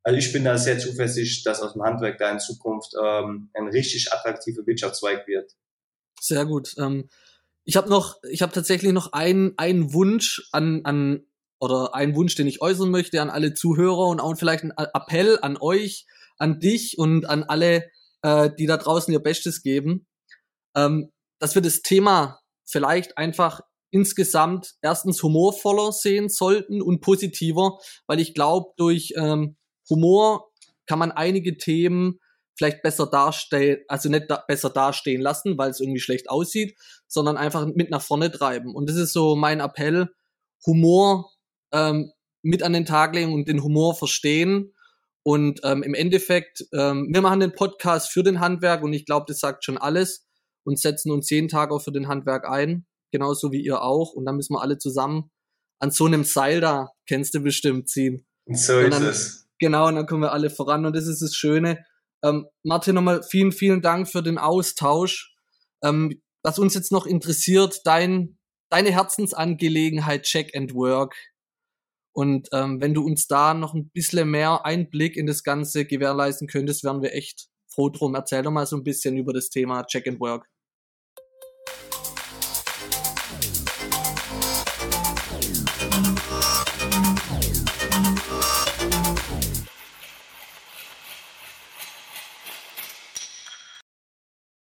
also 0.04 0.17
ich 0.17 0.32
bin 0.32 0.45
da 0.45 0.58
sehr 0.58 0.80
zuversichtlich, 0.80 1.43
dass 1.43 1.62
aus 1.62 1.73
dem 1.73 1.84
Handwerk 1.84 2.17
da 2.17 2.32
in 2.32 2.39
Zukunft 2.39 2.93
ähm, 3.02 3.49
ein 3.54 3.67
richtig 3.67 4.12
attraktiver 4.13 4.65
Wirtschaftszweig 4.65 5.28
wird. 5.28 5.52
Sehr 6.19 6.45
gut. 6.45 6.75
Ähm, 6.78 7.10
ich 7.65 7.75
habe 7.75 7.89
noch, 7.89 8.17
ich 8.23 8.41
habe 8.41 8.54
tatsächlich 8.54 8.93
noch 8.93 9.12
einen, 9.12 9.54
einen 9.58 9.93
Wunsch 9.93 10.47
an, 10.52 10.82
an 10.86 11.25
oder 11.60 11.93
einen 11.93 12.15
Wunsch, 12.15 12.36
den 12.36 12.47
ich 12.47 12.62
äußern 12.62 12.89
möchte 12.89 13.21
an 13.21 13.30
alle 13.30 13.54
Zuhörer 13.54 14.08
und 14.08 14.21
auch 14.21 14.36
vielleicht 14.38 14.63
ein 14.63 14.71
Appell 14.71 15.38
an 15.41 15.58
euch, 15.60 16.08
an 16.38 16.60
dich 16.62 16.97
und 16.97 17.25
an 17.25 17.43
alle, 17.43 17.91
äh, 18.21 18.49
die 18.58 18.65
da 18.65 18.78
draußen 18.78 19.13
ihr 19.13 19.19
Bestes 19.19 19.62
geben, 19.62 20.08
ähm, 20.73 21.12
dass 21.39 21.56
wir 21.56 21.62
das 21.62 21.82
Thema 21.82 22.39
vielleicht 22.65 23.17
einfach 23.17 23.62
insgesamt 23.91 24.75
erstens 24.82 25.23
humorvoller 25.23 25.91
sehen 25.91 26.30
sollten 26.30 26.82
und 26.82 27.02
positiver, 27.02 27.80
weil 28.08 28.19
ich 28.19 28.34
glaube, 28.34 28.71
durch 28.78 29.13
ähm, 29.17 29.58
Humor 29.89 30.52
kann 30.86 30.99
man 30.99 31.12
einige 31.12 31.58
Themen 31.58 32.19
vielleicht 32.56 32.82
besser 32.82 33.08
darstellen, 33.08 33.80
also 33.88 34.10
nicht 34.10 34.30
da 34.30 34.43
besser 34.47 34.69
dastehen 34.69 35.21
lassen, 35.21 35.58
weil 35.58 35.71
es 35.71 35.80
irgendwie 35.80 36.02
schlecht 36.02 36.30
aussieht, 36.30 36.78
sondern 37.08 37.38
einfach 37.38 37.65
mit 37.65 37.89
nach 37.89 38.02
vorne 38.02 38.32
treiben. 38.32 38.75
Und 38.75 38.89
das 38.89 38.97
ist 38.97 39.13
so 39.13 39.36
mein 39.36 39.62
Appell, 39.62 40.10
Humor 40.65 41.32
ähm, 41.71 42.12
mit 42.41 42.63
an 42.63 42.73
den 42.73 42.86
Tag 42.86 43.15
legen 43.15 43.34
und 43.34 43.47
den 43.47 43.63
Humor 43.63 43.95
verstehen. 43.95 44.73
Und 45.23 45.62
ähm, 45.63 45.84
im 45.84 45.93
Endeffekt, 45.93 46.65
ähm, 46.73 47.08
wir 47.12 47.21
machen 47.21 47.39
den 47.39 47.54
Podcast 47.54 48.12
für 48.12 48.23
den 48.23 48.39
Handwerk 48.39 48.84
und 48.84 48.93
ich 48.93 49.06
glaube, 49.06 49.25
das 49.28 49.39
sagt 49.39 49.63
schon 49.63 49.78
alles 49.78 50.28
und 50.69 50.79
setzen 50.79 51.12
uns 51.12 51.32
jeden 51.32 51.47
Tag 51.47 51.71
auch 51.71 51.82
für 51.82 51.91
den 51.91 52.08
Handwerk 52.08 52.47
ein 52.47 52.86
genauso 53.12 53.51
wie 53.51 53.62
ihr 53.62 53.82
auch. 53.82 54.13
Und 54.13 54.25
dann 54.25 54.36
müssen 54.36 54.53
wir 54.53 54.62
alle 54.62 54.77
zusammen 54.77 55.32
an 55.79 55.91
so 55.91 56.05
einem 56.05 56.23
Seil 56.23 56.62
da, 56.62 56.91
kennst 57.08 57.34
du 57.34 57.39
bestimmt, 57.39 57.89
ziehen. 57.89 58.25
So 58.51 58.79
ist 58.79 58.93
dann, 58.93 59.05
es. 59.05 59.47
Genau, 59.60 59.88
und 59.88 59.95
dann 59.95 60.05
kommen 60.05 60.23
wir 60.23 60.32
alle 60.32 60.49
voran. 60.49 60.86
Und 60.86 60.95
das 60.95 61.08
ist 61.08 61.21
das 61.21 61.36
Schöne. 61.36 61.86
Ähm, 62.23 62.47
Martin, 62.63 62.95
nochmal 62.95 63.23
vielen, 63.23 63.51
vielen 63.51 63.82
Dank 63.82 64.08
für 64.08 64.21
den 64.21 64.38
Austausch. 64.38 65.34
Ähm, 65.84 66.21
was 66.43 66.60
uns 66.60 66.73
jetzt 66.73 66.91
noch 66.91 67.05
interessiert, 67.05 67.82
dein, 67.86 68.38
deine 68.69 68.91
Herzensangelegenheit 68.91 70.23
Check 70.23 70.55
and 70.55 70.73
Work. 70.73 71.15
Und 72.13 72.49
ähm, 72.51 72.82
wenn 72.82 72.93
du 72.93 73.05
uns 73.05 73.27
da 73.27 73.53
noch 73.53 73.73
ein 73.73 73.89
bisschen 73.89 74.29
mehr 74.29 74.65
Einblick 74.65 75.15
in 75.15 75.25
das 75.25 75.43
Ganze 75.43 75.86
gewährleisten 75.86 76.47
könntest, 76.47 76.84
wären 76.84 77.01
wir 77.01 77.13
echt 77.13 77.47
froh 77.67 77.89
drum. 77.89 78.15
Erzähl 78.15 78.43
doch 78.43 78.51
mal 78.51 78.65
so 78.65 78.75
ein 78.75 78.84
bisschen 78.84 79.15
über 79.15 79.32
das 79.32 79.49
Thema 79.49 79.86
Check 79.86 80.08
and 80.08 80.19
Work. 80.19 80.47